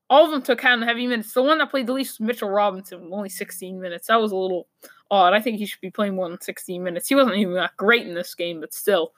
All 0.10 0.26
of 0.26 0.32
them 0.32 0.42
took 0.42 0.60
kind 0.60 0.82
of 0.82 0.88
heavy 0.88 1.08
minutes. 1.08 1.34
The 1.34 1.42
one 1.42 1.58
that 1.58 1.72
played 1.72 1.88
the 1.88 1.94
least 1.94 2.20
was 2.20 2.28
Mitchell 2.28 2.50
Robinson, 2.50 3.10
only 3.12 3.30
16 3.30 3.80
minutes. 3.80 4.08
That 4.08 4.22
was 4.22 4.32
a 4.32 4.36
little 4.36 4.68
odd. 5.10 5.34
I 5.34 5.42
think 5.42 5.58
he 5.58 5.66
should 5.66 5.82
be 5.82 5.90
playing 5.90 6.16
more 6.16 6.30
than 6.30 6.40
16 6.40 6.84
minutes. 6.84 7.08
He 7.08 7.16
wasn't 7.16 7.38
even 7.38 7.56
that 7.56 7.76
great 7.78 8.08
in 8.08 8.14
this 8.14 8.36
game, 8.36 8.60
but 8.60 8.74
still. 8.74 9.14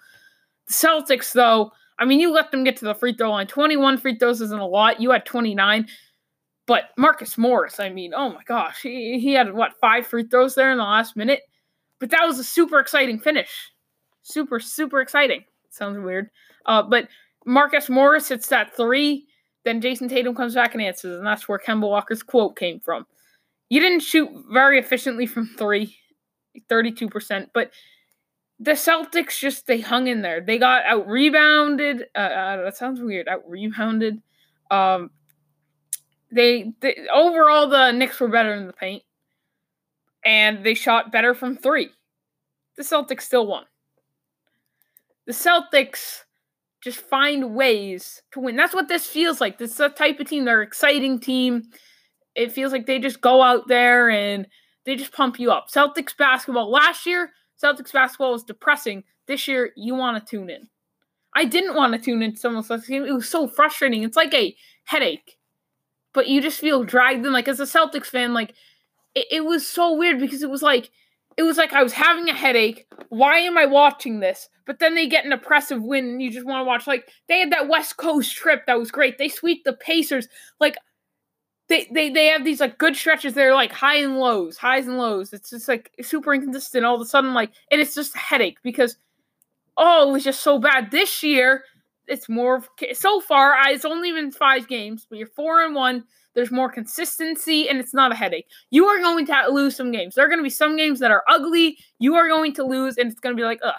The 0.67 0.73
Celtics, 0.73 1.33
though, 1.33 1.71
I 1.99 2.05
mean, 2.05 2.19
you 2.19 2.31
let 2.31 2.51
them 2.51 2.63
get 2.63 2.77
to 2.77 2.85
the 2.85 2.95
free 2.95 3.13
throw 3.13 3.31
line. 3.31 3.47
21 3.47 3.97
free 3.97 4.17
throws 4.17 4.41
isn't 4.41 4.59
a 4.59 4.65
lot. 4.65 5.01
You 5.01 5.11
had 5.11 5.25
29. 5.25 5.87
But 6.67 6.89
Marcus 6.97 7.37
Morris, 7.37 7.79
I 7.79 7.89
mean, 7.89 8.13
oh 8.13 8.29
my 8.29 8.43
gosh, 8.43 8.81
he, 8.81 9.19
he 9.19 9.31
had 9.33 9.53
what, 9.53 9.79
five 9.79 10.05
free 10.05 10.27
throws 10.27 10.53
there 10.53 10.71
in 10.71 10.77
the 10.77 10.83
last 10.83 11.15
minute? 11.15 11.41
But 11.99 12.09
that 12.11 12.25
was 12.25 12.39
a 12.39 12.43
super 12.43 12.79
exciting 12.79 13.19
finish 13.19 13.71
super, 14.27 14.59
super 14.59 15.01
exciting. 15.01 15.45
Sounds 15.69 15.97
weird. 15.99 16.29
Uh, 16.65 16.83
but 16.83 17.07
Marcus 17.45 17.89
Morris 17.89 18.29
hits 18.29 18.47
that 18.49 18.75
three. 18.75 19.27
Then 19.63 19.81
Jayson 19.81 20.09
Tatum 20.09 20.35
comes 20.35 20.55
back 20.55 20.73
and 20.73 20.83
answers, 20.83 21.17
and 21.17 21.25
that's 21.25 21.47
where 21.47 21.59
Kemba 21.59 21.87
Walker's 21.87 22.23
quote 22.23 22.55
came 22.55 22.79
from. 22.79 23.05
You 23.69 23.79
didn't 23.81 24.01
shoot 24.01 24.29
very 24.51 24.79
efficiently 24.79 25.25
from 25.25 25.47
three, 25.57 25.97
32%, 26.69 27.49
but 27.53 27.71
the 28.59 28.71
Celtics 28.71 29.39
just 29.39 29.67
they 29.67 29.81
hung 29.81 30.07
in 30.07 30.21
there. 30.21 30.41
They 30.41 30.57
got 30.57 30.85
out 30.85 31.07
rebounded. 31.07 32.05
Uh, 32.15 32.19
uh, 32.19 32.63
that 32.63 32.77
sounds 32.77 33.01
weird. 33.01 33.27
Out 33.27 33.47
rebounded. 33.47 34.21
Um, 34.71 35.11
they, 36.31 36.73
they 36.81 37.07
overall 37.13 37.67
the 37.67 37.91
Knicks 37.91 38.19
were 38.19 38.27
better 38.27 38.53
in 38.53 38.67
the 38.67 38.73
paint, 38.73 39.03
and 40.23 40.63
they 40.65 40.73
shot 40.73 41.11
better 41.11 41.33
from 41.33 41.57
three. 41.57 41.89
The 42.77 42.83
Celtics 42.83 43.21
still 43.21 43.47
won 43.47 43.65
the 45.27 45.33
Celtics 45.33 46.21
just 46.81 46.99
find 46.99 47.53
ways 47.53 48.21
to 48.31 48.39
win. 48.39 48.55
That's 48.55 48.73
what 48.73 48.87
this 48.87 49.05
feels 49.05 49.41
like. 49.41 49.57
This 49.57 49.73
is 49.73 49.79
a 49.79 49.89
type 49.89 50.19
of 50.19 50.27
team. 50.27 50.45
They're 50.45 50.61
an 50.61 50.67
exciting 50.67 51.19
team. 51.19 51.63
It 52.33 52.51
feels 52.51 52.71
like 52.71 52.85
they 52.85 52.97
just 52.97 53.19
go 53.19 53.43
out 53.43 53.67
there 53.67 54.09
and 54.09 54.47
they 54.85 54.95
just 54.95 55.11
pump 55.11 55.39
you 55.39 55.51
up. 55.51 55.67
Celtics 55.69 56.15
basketball 56.15 56.71
last 56.71 57.05
year, 57.05 57.31
Celtics 57.61 57.91
basketball 57.91 58.31
was 58.31 58.43
depressing. 58.43 59.03
This 59.27 59.47
year, 59.47 59.71
you 59.75 59.95
want 59.95 60.25
to 60.25 60.29
tune 60.29 60.49
in. 60.49 60.69
I 61.35 61.43
didn't 61.45 61.75
want 61.75 61.93
to 61.93 61.99
tune 61.99 62.21
into 62.21 62.37
someone's 62.37 62.69
game. 62.87 63.03
It 63.03 63.13
was 63.13 63.27
so 63.27 63.47
frustrating. 63.47 64.03
It's 64.03 64.15
like 64.15 64.33
a 64.33 64.55
headache, 64.85 65.37
but 66.13 66.27
you 66.27 66.41
just 66.41 66.59
feel 66.59 66.83
dragged 66.83 67.25
in. 67.25 67.33
Like 67.33 67.49
as 67.49 67.59
a 67.59 67.63
Celtics 67.63 68.05
fan, 68.05 68.33
like 68.33 68.53
it, 69.13 69.27
it 69.29 69.45
was 69.45 69.67
so 69.67 69.93
weird 69.93 70.19
because 70.19 70.41
it 70.41 70.49
was 70.49 70.61
like 70.61 70.89
it 71.37 71.43
was 71.43 71.57
like 71.57 71.71
I 71.71 71.83
was 71.83 71.93
having 71.93 72.27
a 72.29 72.33
headache. 72.33 72.87
Why 73.09 73.39
am 73.39 73.57
I 73.57 73.65
watching 73.65 74.19
this? 74.19 74.49
But 74.65 74.79
then 74.79 74.95
they 74.95 75.07
get 75.07 75.23
an 75.23 75.31
oppressive 75.31 75.81
win 75.81 76.05
and 76.05 76.21
you 76.21 76.31
just 76.31 76.45
want 76.45 76.59
to 76.61 76.67
watch. 76.67 76.87
Like 76.87 77.09
they 77.29 77.39
had 77.39 77.51
that 77.51 77.69
West 77.69 77.97
Coast 77.97 78.35
trip 78.35 78.65
that 78.65 78.79
was 78.79 78.91
great. 78.91 79.17
They 79.17 79.29
sweep 79.29 79.63
the 79.63 79.73
Pacers. 79.73 80.27
Like 80.59 80.77
they 81.69 81.87
they 81.93 82.09
they 82.09 82.27
have 82.27 82.43
these 82.43 82.59
like 82.59 82.79
good 82.79 82.95
stretches. 82.95 83.33
They're 83.33 83.53
like 83.53 83.71
high 83.71 83.97
and 83.97 84.17
lows, 84.17 84.57
highs 84.57 84.87
and 84.87 84.97
lows. 84.97 85.31
It's 85.31 85.51
just 85.51 85.67
like 85.67 85.91
super 86.01 86.33
inconsistent. 86.33 86.85
All 86.85 86.95
of 86.95 87.01
a 87.01 87.05
sudden, 87.05 87.33
like 87.35 87.51
and 87.71 87.79
it's 87.79 87.95
just 87.95 88.15
a 88.15 88.19
headache 88.19 88.57
because 88.63 88.97
oh, 89.77 90.09
it 90.09 90.11
was 90.13 90.23
just 90.23 90.41
so 90.41 90.57
bad 90.57 90.89
this 90.89 91.21
year. 91.21 91.63
It's 92.07 92.27
more 92.27 92.63
so 92.93 93.19
far. 93.19 93.55
It's 93.67 93.85
only 93.85 94.11
been 94.11 94.31
five 94.31 94.67
games, 94.67 95.05
but 95.07 95.19
you're 95.19 95.27
four 95.27 95.61
and 95.61 95.75
one. 95.75 96.05
There's 96.37 96.51
more 96.51 96.69
consistency, 96.69 97.67
and 97.67 97.79
it's 97.79 97.95
not 97.95 98.11
a 98.11 98.15
headache. 98.15 98.45
You 98.69 98.85
are 98.85 98.99
going 98.99 99.25
to 99.25 99.47
lose 99.49 99.75
some 99.75 99.91
games. 99.91 100.13
There 100.13 100.23
are 100.23 100.27
going 100.27 100.37
to 100.37 100.43
be 100.43 100.51
some 100.51 100.77
games 100.77 100.99
that 100.99 101.09
are 101.09 101.23
ugly. 101.27 101.79
You 101.97 102.13
are 102.13 102.27
going 102.27 102.53
to 102.53 102.63
lose, 102.63 102.99
and 102.99 103.09
it's 103.09 103.19
going 103.19 103.35
to 103.35 103.41
be 103.41 103.43
like, 103.43 103.59
ugh. 103.63 103.73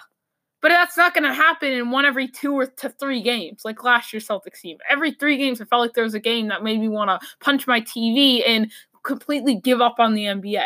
But 0.61 0.67
that's 0.67 0.97
not 0.97 1.13
going 1.13 1.23
to 1.23 1.33
happen 1.33 1.71
in 1.71 1.89
one 1.89 2.03
every 2.03 2.27
two 2.27 2.51
or 2.51 2.65
to 2.65 2.89
three 2.89 3.21
games, 3.21 3.61
like 3.63 3.81
last 3.85 4.11
year's 4.11 4.27
Celtics 4.27 4.59
team. 4.59 4.77
Every 4.89 5.11
three 5.13 5.37
games, 5.37 5.61
I 5.61 5.65
felt 5.65 5.79
like 5.79 5.93
there 5.93 6.03
was 6.03 6.15
a 6.15 6.19
game 6.19 6.49
that 6.49 6.61
made 6.61 6.81
me 6.81 6.89
want 6.89 7.09
to 7.09 7.25
punch 7.39 7.65
my 7.65 7.79
TV 7.79 8.43
and 8.45 8.69
completely 9.03 9.55
give 9.55 9.79
up 9.79 9.95
on 9.97 10.13
the 10.13 10.25
NBA. 10.25 10.65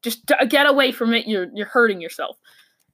Just 0.00 0.32
get 0.48 0.64
away 0.64 0.92
from 0.92 1.12
it. 1.12 1.28
You're 1.28 1.48
you're 1.52 1.66
hurting 1.66 2.00
yourself. 2.00 2.38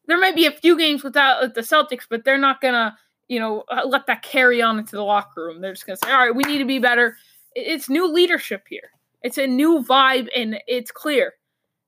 There 0.09 0.19
might 0.19 0.35
be 0.35 0.47
a 0.47 0.51
few 0.51 0.77
games 0.77 1.05
without 1.05 1.55
the 1.55 1.61
Celtics, 1.61 2.07
but 2.11 2.25
they're 2.25 2.37
not 2.37 2.61
gonna, 2.61 2.99
you 3.29 3.39
know, 3.39 3.63
uh, 3.69 3.83
let 3.87 4.07
that 4.09 4.23
carry 4.23 4.61
on 4.61 4.81
into 4.81 4.97
the 4.97 5.05
locker 5.05 5.45
room. 5.45 5.61
They're 5.61 5.73
just 5.73 5.87
gonna 5.87 5.99
say, 6.03 6.11
all 6.11 6.19
right, 6.19 6.35
we 6.35 6.43
need 6.43 6.59
to 6.59 6.65
be 6.65 6.81
better 6.81 7.17
it's 7.55 7.89
new 7.89 8.11
leadership 8.13 8.65
here. 8.69 8.91
It's 9.23 9.39
a 9.39 9.47
new 9.47 9.83
vibe, 9.83 10.29
and 10.37 10.59
it's 10.67 10.91
clear. 10.91 11.35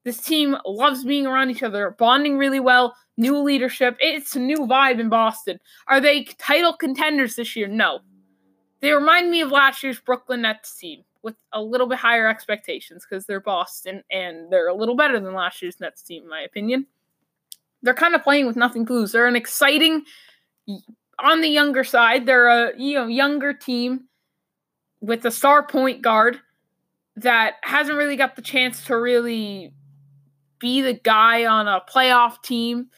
This 0.04 0.20
team 0.22 0.56
loves 0.64 1.04
being 1.04 1.26
around 1.26 1.50
each 1.50 1.62
other, 1.62 1.96
bonding 1.98 2.38
really 2.38 2.60
well, 2.60 2.94
new 3.16 3.38
leadership. 3.38 3.96
It's 4.00 4.36
a 4.36 4.40
new 4.40 4.58
vibe 4.58 5.00
in 5.00 5.08
Boston. 5.08 5.58
Are 5.88 6.00
they 6.00 6.24
title 6.38 6.74
contenders 6.74 7.36
this 7.36 7.56
year? 7.56 7.66
No. 7.66 8.00
They 8.80 8.92
remind 8.92 9.30
me 9.30 9.40
of 9.40 9.50
last 9.50 9.82
year's 9.82 9.98
Brooklyn 9.98 10.42
Nets 10.42 10.76
team 10.76 11.02
with 11.22 11.34
a 11.52 11.60
little 11.60 11.88
bit 11.88 11.98
higher 11.98 12.28
expectations 12.28 13.04
because 13.04 13.26
they're 13.26 13.40
Boston 13.40 14.02
and 14.10 14.50
they're 14.50 14.68
a 14.68 14.74
little 14.74 14.94
better 14.94 15.18
than 15.18 15.34
last 15.34 15.60
year's 15.60 15.80
Nets 15.80 16.02
team, 16.02 16.22
in 16.22 16.28
my 16.28 16.42
opinion. 16.42 16.86
They're 17.82 17.94
kind 17.94 18.14
of 18.14 18.22
playing 18.22 18.46
with 18.46 18.56
nothing 18.56 18.86
to 18.86 18.92
lose. 18.92 19.12
They're 19.12 19.26
an 19.26 19.34
exciting, 19.34 20.04
on 21.18 21.40
the 21.40 21.48
younger 21.48 21.82
side, 21.82 22.26
they're 22.26 22.48
a 22.48 22.78
you 22.78 22.94
know 22.94 23.06
younger 23.08 23.52
team 23.52 24.04
with 25.00 25.24
a 25.24 25.30
star 25.30 25.66
point 25.66 26.02
guard 26.02 26.40
that 27.16 27.54
hasn't 27.62 27.96
really 27.96 28.16
got 28.16 28.36
the 28.36 28.42
chance 28.42 28.84
to 28.84 28.96
really 28.96 29.72
be 30.58 30.82
the 30.82 30.94
guy 30.94 31.46
on 31.46 31.66
a 31.68 31.82
playoff 31.88 32.42
team. 32.42 32.88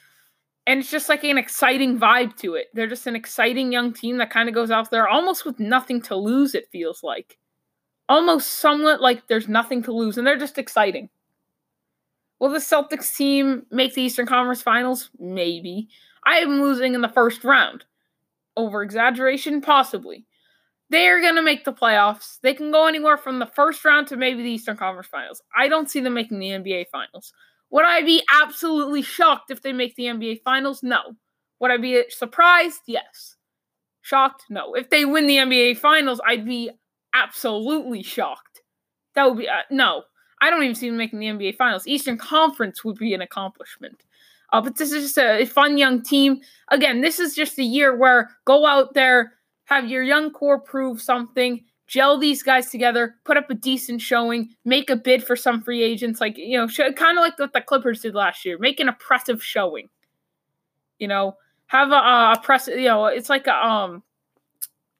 And 0.66 0.80
it's 0.80 0.90
just 0.90 1.08
like 1.08 1.24
an 1.24 1.38
exciting 1.38 1.98
vibe 1.98 2.36
to 2.38 2.54
it. 2.54 2.66
They're 2.74 2.86
just 2.86 3.06
an 3.06 3.16
exciting 3.16 3.72
young 3.72 3.92
team 3.92 4.18
that 4.18 4.30
kind 4.30 4.48
of 4.48 4.54
goes 4.54 4.70
out 4.70 4.90
there 4.90 5.08
almost 5.08 5.46
with 5.46 5.58
nothing 5.58 6.02
to 6.02 6.16
lose, 6.16 6.54
it 6.54 6.68
feels 6.70 7.02
like. 7.02 7.38
Almost 8.08 8.48
somewhat 8.60 9.00
like 9.00 9.28
there's 9.28 9.48
nothing 9.48 9.82
to 9.84 9.92
lose, 9.92 10.18
and 10.18 10.26
they're 10.26 10.38
just 10.38 10.58
exciting. 10.58 11.08
Will 12.38 12.50
the 12.50 12.58
Celtics 12.58 13.14
team 13.16 13.66
make 13.70 13.94
the 13.94 14.02
Eastern 14.02 14.26
Conference 14.26 14.62
Finals? 14.62 15.10
Maybe. 15.18 15.88
I 16.24 16.36
am 16.36 16.60
losing 16.60 16.94
in 16.94 17.00
the 17.00 17.08
first 17.08 17.44
round. 17.44 17.84
Over 18.56 18.82
exaggeration? 18.82 19.60
Possibly 19.60 20.26
they're 20.90 21.20
going 21.20 21.36
to 21.36 21.42
make 21.42 21.64
the 21.64 21.72
playoffs. 21.72 22.38
They 22.42 22.54
can 22.54 22.70
go 22.70 22.86
anywhere 22.86 23.16
from 23.16 23.38
the 23.38 23.46
first 23.46 23.84
round 23.84 24.06
to 24.08 24.16
maybe 24.16 24.42
the 24.42 24.50
Eastern 24.50 24.76
Conference 24.76 25.08
Finals. 25.08 25.42
I 25.56 25.68
don't 25.68 25.90
see 25.90 26.00
them 26.00 26.14
making 26.14 26.38
the 26.38 26.50
NBA 26.50 26.86
Finals. 26.90 27.32
Would 27.70 27.84
I 27.84 28.02
be 28.02 28.22
absolutely 28.32 29.02
shocked 29.02 29.50
if 29.50 29.62
they 29.62 29.72
make 29.72 29.94
the 29.96 30.04
NBA 30.04 30.42
Finals? 30.42 30.82
No. 30.82 31.00
Would 31.60 31.70
I 31.70 31.76
be 31.76 32.04
surprised? 32.08 32.80
Yes. 32.86 33.36
Shocked? 34.00 34.44
No. 34.48 34.74
If 34.74 34.88
they 34.90 35.04
win 35.04 35.26
the 35.26 35.36
NBA 35.36 35.78
Finals, 35.78 36.20
I'd 36.26 36.46
be 36.46 36.70
absolutely 37.14 38.02
shocked. 38.02 38.62
That 39.14 39.28
would 39.28 39.38
be 39.38 39.48
uh, 39.48 39.62
no. 39.70 40.04
I 40.40 40.50
don't 40.50 40.62
even 40.62 40.74
see 40.74 40.88
them 40.88 40.96
making 40.96 41.18
the 41.18 41.26
NBA 41.26 41.56
Finals. 41.56 41.86
Eastern 41.86 42.16
Conference 42.16 42.84
would 42.84 42.96
be 42.96 43.12
an 43.12 43.20
accomplishment. 43.20 44.04
Uh, 44.52 44.60
but 44.60 44.76
this 44.76 44.92
is 44.92 45.04
just 45.04 45.18
a, 45.18 45.42
a 45.42 45.44
fun 45.44 45.76
young 45.76 46.02
team. 46.02 46.40
Again, 46.70 47.00
this 47.00 47.18
is 47.18 47.34
just 47.34 47.58
a 47.58 47.64
year 47.64 47.96
where 47.96 48.30
go 48.46 48.64
out 48.66 48.94
there, 48.94 49.32
have 49.68 49.86
your 49.88 50.02
young 50.02 50.30
core 50.30 50.58
prove 50.58 51.00
something, 51.00 51.62
gel 51.86 52.18
these 52.18 52.42
guys 52.42 52.70
together, 52.70 53.16
put 53.24 53.36
up 53.36 53.50
a 53.50 53.54
decent 53.54 54.00
showing, 54.00 54.48
make 54.64 54.88
a 54.88 54.96
bid 54.96 55.22
for 55.22 55.36
some 55.36 55.62
free 55.62 55.82
agents, 55.82 56.22
like 56.22 56.38
you 56.38 56.56
know, 56.56 56.66
kind 56.68 57.18
of 57.18 57.22
like 57.22 57.38
what 57.38 57.52
the 57.52 57.60
Clippers 57.60 58.00
did 58.00 58.14
last 58.14 58.46
year, 58.46 58.56
make 58.58 58.80
an 58.80 58.88
oppressive 58.88 59.44
showing. 59.44 59.88
You 60.98 61.06
know, 61.06 61.36
have 61.66 61.90
a, 61.90 61.94
a 61.94 62.40
press. 62.42 62.66
You 62.66 62.86
know, 62.86 63.06
it's 63.06 63.28
like 63.28 63.46
a 63.46 63.54
um, 63.54 64.02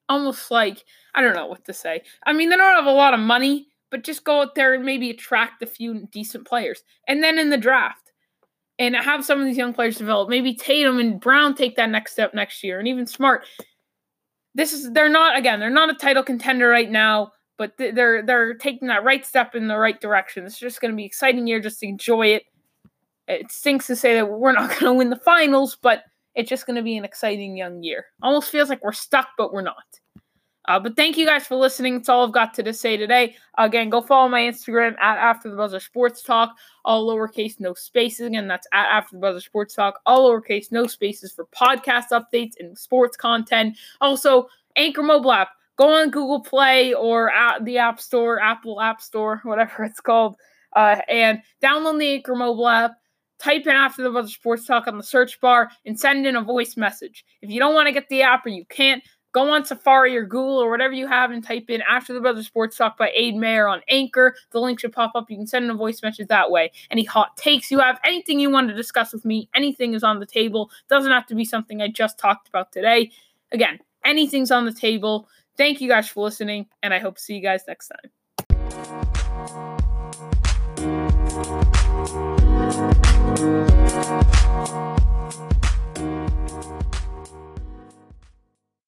almost 0.07 0.51
like 0.51 0.85
I 1.15 1.21
don't 1.21 1.35
know 1.35 1.47
what 1.47 1.65
to 1.65 1.73
say. 1.73 2.03
I 2.27 2.33
mean, 2.33 2.49
they 2.49 2.55
don't 2.55 2.75
have 2.75 2.85
a 2.85 2.91
lot 2.91 3.15
of 3.15 3.19
money, 3.19 3.69
but 3.89 4.03
just 4.03 4.23
go 4.23 4.41
out 4.41 4.53
there 4.53 4.75
and 4.75 4.85
maybe 4.85 5.09
attract 5.09 5.63
a 5.63 5.67
few 5.67 6.07
decent 6.11 6.47
players, 6.47 6.83
and 7.07 7.23
then 7.23 7.39
in 7.39 7.49
the 7.49 7.57
draft. 7.57 8.03
And 8.77 8.95
have 8.95 9.25
some 9.25 9.41
of 9.41 9.45
these 9.45 9.57
young 9.57 9.73
players 9.73 9.97
develop. 9.97 10.29
Maybe 10.29 10.53
Tatum 10.53 10.99
and 10.99 11.19
Brown 11.19 11.53
take 11.53 11.75
that 11.75 11.89
next 11.89 12.13
step 12.13 12.33
next 12.33 12.63
year, 12.63 12.79
and 12.79 12.87
even 12.87 13.05
Smart 13.05 13.43
this 14.55 14.73
is 14.73 14.91
they're 14.91 15.09
not 15.09 15.37
again 15.37 15.59
they're 15.59 15.69
not 15.69 15.89
a 15.89 15.95
title 15.95 16.23
contender 16.23 16.67
right 16.67 16.89
now, 16.89 17.31
but 17.57 17.73
they're 17.77 18.23
they're 18.23 18.53
taking 18.55 18.87
that 18.87 19.03
right 19.03 19.25
step 19.25 19.55
in 19.55 19.67
the 19.67 19.77
right 19.77 19.99
direction. 19.99 20.45
It's 20.45 20.59
just 20.59 20.81
going 20.81 20.91
to 20.91 20.95
be 20.95 21.03
an 21.03 21.07
exciting 21.07 21.47
year 21.47 21.59
just 21.59 21.83
enjoy 21.83 22.27
it. 22.27 22.43
It 23.27 23.51
stinks 23.51 23.87
to 23.87 23.95
say 23.95 24.15
that 24.15 24.29
we're 24.29 24.53
not 24.53 24.69
going 24.79 24.85
to 24.85 24.93
win 24.93 25.09
the 25.09 25.15
finals, 25.15 25.77
but 25.81 26.03
it's 26.35 26.49
just 26.49 26.65
going 26.65 26.77
to 26.77 26.81
be 26.81 26.97
an 26.97 27.05
exciting 27.05 27.57
young 27.57 27.83
year. 27.83 28.05
Almost 28.21 28.49
feels 28.49 28.69
like 28.69 28.83
we're 28.83 28.91
stuck, 28.91 29.29
but 29.37 29.53
we're 29.53 29.61
not. 29.61 29.83
Uh, 30.69 30.79
but 30.79 30.95
thank 30.95 31.17
you 31.17 31.25
guys 31.25 31.47
for 31.47 31.55
listening. 31.55 31.95
It's 31.95 32.09
all 32.09 32.27
I've 32.27 32.31
got 32.31 32.53
to 32.53 32.73
say 32.73 32.95
today. 32.95 33.35
Again, 33.57 33.89
go 33.89 34.01
follow 34.01 34.29
my 34.29 34.41
Instagram 34.41 34.91
at 34.99 35.17
After 35.17 35.49
the 35.49 35.55
Buzzer 35.55 35.79
Sports 35.79 36.21
Talk, 36.21 36.55
all 36.85 37.09
lowercase, 37.09 37.59
no 37.59 37.73
spaces. 37.73 38.27
Again, 38.27 38.47
that's 38.47 38.67
at 38.71 38.85
After 38.85 39.15
the 39.15 39.19
Buzzer 39.19 39.41
Sports 39.41 39.73
Talk, 39.73 39.99
all 40.05 40.29
lowercase, 40.29 40.71
no 40.71 40.85
spaces 40.85 41.31
for 41.31 41.45
podcast 41.45 42.11
updates 42.11 42.53
and 42.59 42.77
sports 42.77 43.17
content. 43.17 43.79
Also, 43.99 44.47
Anchor 44.75 45.01
mobile 45.01 45.31
app. 45.31 45.49
Go 45.75 45.91
on 45.91 46.11
Google 46.11 46.41
Play 46.41 46.93
or 46.93 47.31
at 47.31 47.65
the 47.65 47.79
App 47.79 47.99
Store, 47.99 48.39
Apple 48.39 48.79
App 48.79 49.01
Store, 49.01 49.41
whatever 49.43 49.83
it's 49.85 49.99
called, 49.99 50.35
uh, 50.75 50.97
and 51.07 51.41
download 51.63 51.97
the 51.97 52.13
Anchor 52.13 52.35
mobile 52.35 52.67
app 52.67 52.91
type 53.39 53.65
in 53.65 53.71
after 53.71 54.03
the 54.03 54.11
buzzer 54.11 54.29
sports 54.29 54.65
talk 54.65 54.85
on 54.85 54.97
the 54.97 55.03
search 55.03 55.39
bar 55.41 55.71
and 55.85 55.99
send 55.99 56.27
in 56.27 56.35
a 56.35 56.41
voice 56.43 56.77
message. 56.77 57.25
If 57.41 57.49
you 57.49 57.59
don't 57.59 57.73
want 57.73 57.87
to 57.87 57.93
get 57.93 58.07
the 58.09 58.21
app 58.21 58.45
or 58.45 58.49
you 58.49 58.65
can't, 58.65 59.01
Go 59.31 59.51
on 59.51 59.63
Safari 59.63 60.17
or 60.17 60.23
Google 60.23 60.57
or 60.57 60.71
whatever 60.71 60.93
you 60.93 61.05
have 61.07 61.29
and 61.31 61.43
type 61.43 61.69
in 61.69 61.83
After 61.83 62.13
the 62.13 62.19
Brother 62.19 62.41
Sports 62.41 62.77
Talk 62.77 62.97
by 62.97 63.11
Aid 63.15 63.35
Mayer 63.35 63.67
on 63.67 63.81
Anchor. 63.87 64.35
The 64.51 64.59
link 64.59 64.79
should 64.79 64.91
pop 64.91 65.11
up. 65.13 65.29
You 65.29 65.37
can 65.37 65.45
send 65.45 65.65
in 65.65 65.71
a 65.71 65.75
voice 65.75 66.01
message 66.01 66.27
that 66.29 66.49
way. 66.49 66.71
Any 66.89 67.03
hot 67.03 67.37
takes 67.37 67.69
you 67.69 67.79
have, 67.79 67.99
anything 68.03 68.39
you 68.39 68.49
want 68.49 68.69
to 68.69 68.73
discuss 68.73 69.13
with 69.13 69.25
me, 69.25 69.47
anything 69.53 69.93
is 69.93 70.03
on 70.03 70.19
the 70.19 70.25
table. 70.25 70.71
Doesn't 70.89 71.11
have 71.11 71.27
to 71.27 71.35
be 71.35 71.45
something 71.45 71.81
I 71.81 71.89
just 71.89 72.17
talked 72.17 72.47
about 72.47 72.71
today. 72.71 73.11
Again, 73.51 73.79
anything's 74.03 74.49
on 74.51 74.65
the 74.65 74.73
table. 74.73 75.27
Thank 75.57 75.81
you 75.81 75.89
guys 75.89 76.09
for 76.09 76.23
listening, 76.23 76.67
and 76.81 76.93
I 76.93 76.99
hope 76.99 77.17
to 77.17 77.21
see 77.21 77.35
you 77.35 77.41
guys 77.41 77.63
next 77.67 77.91
time. 77.91 78.09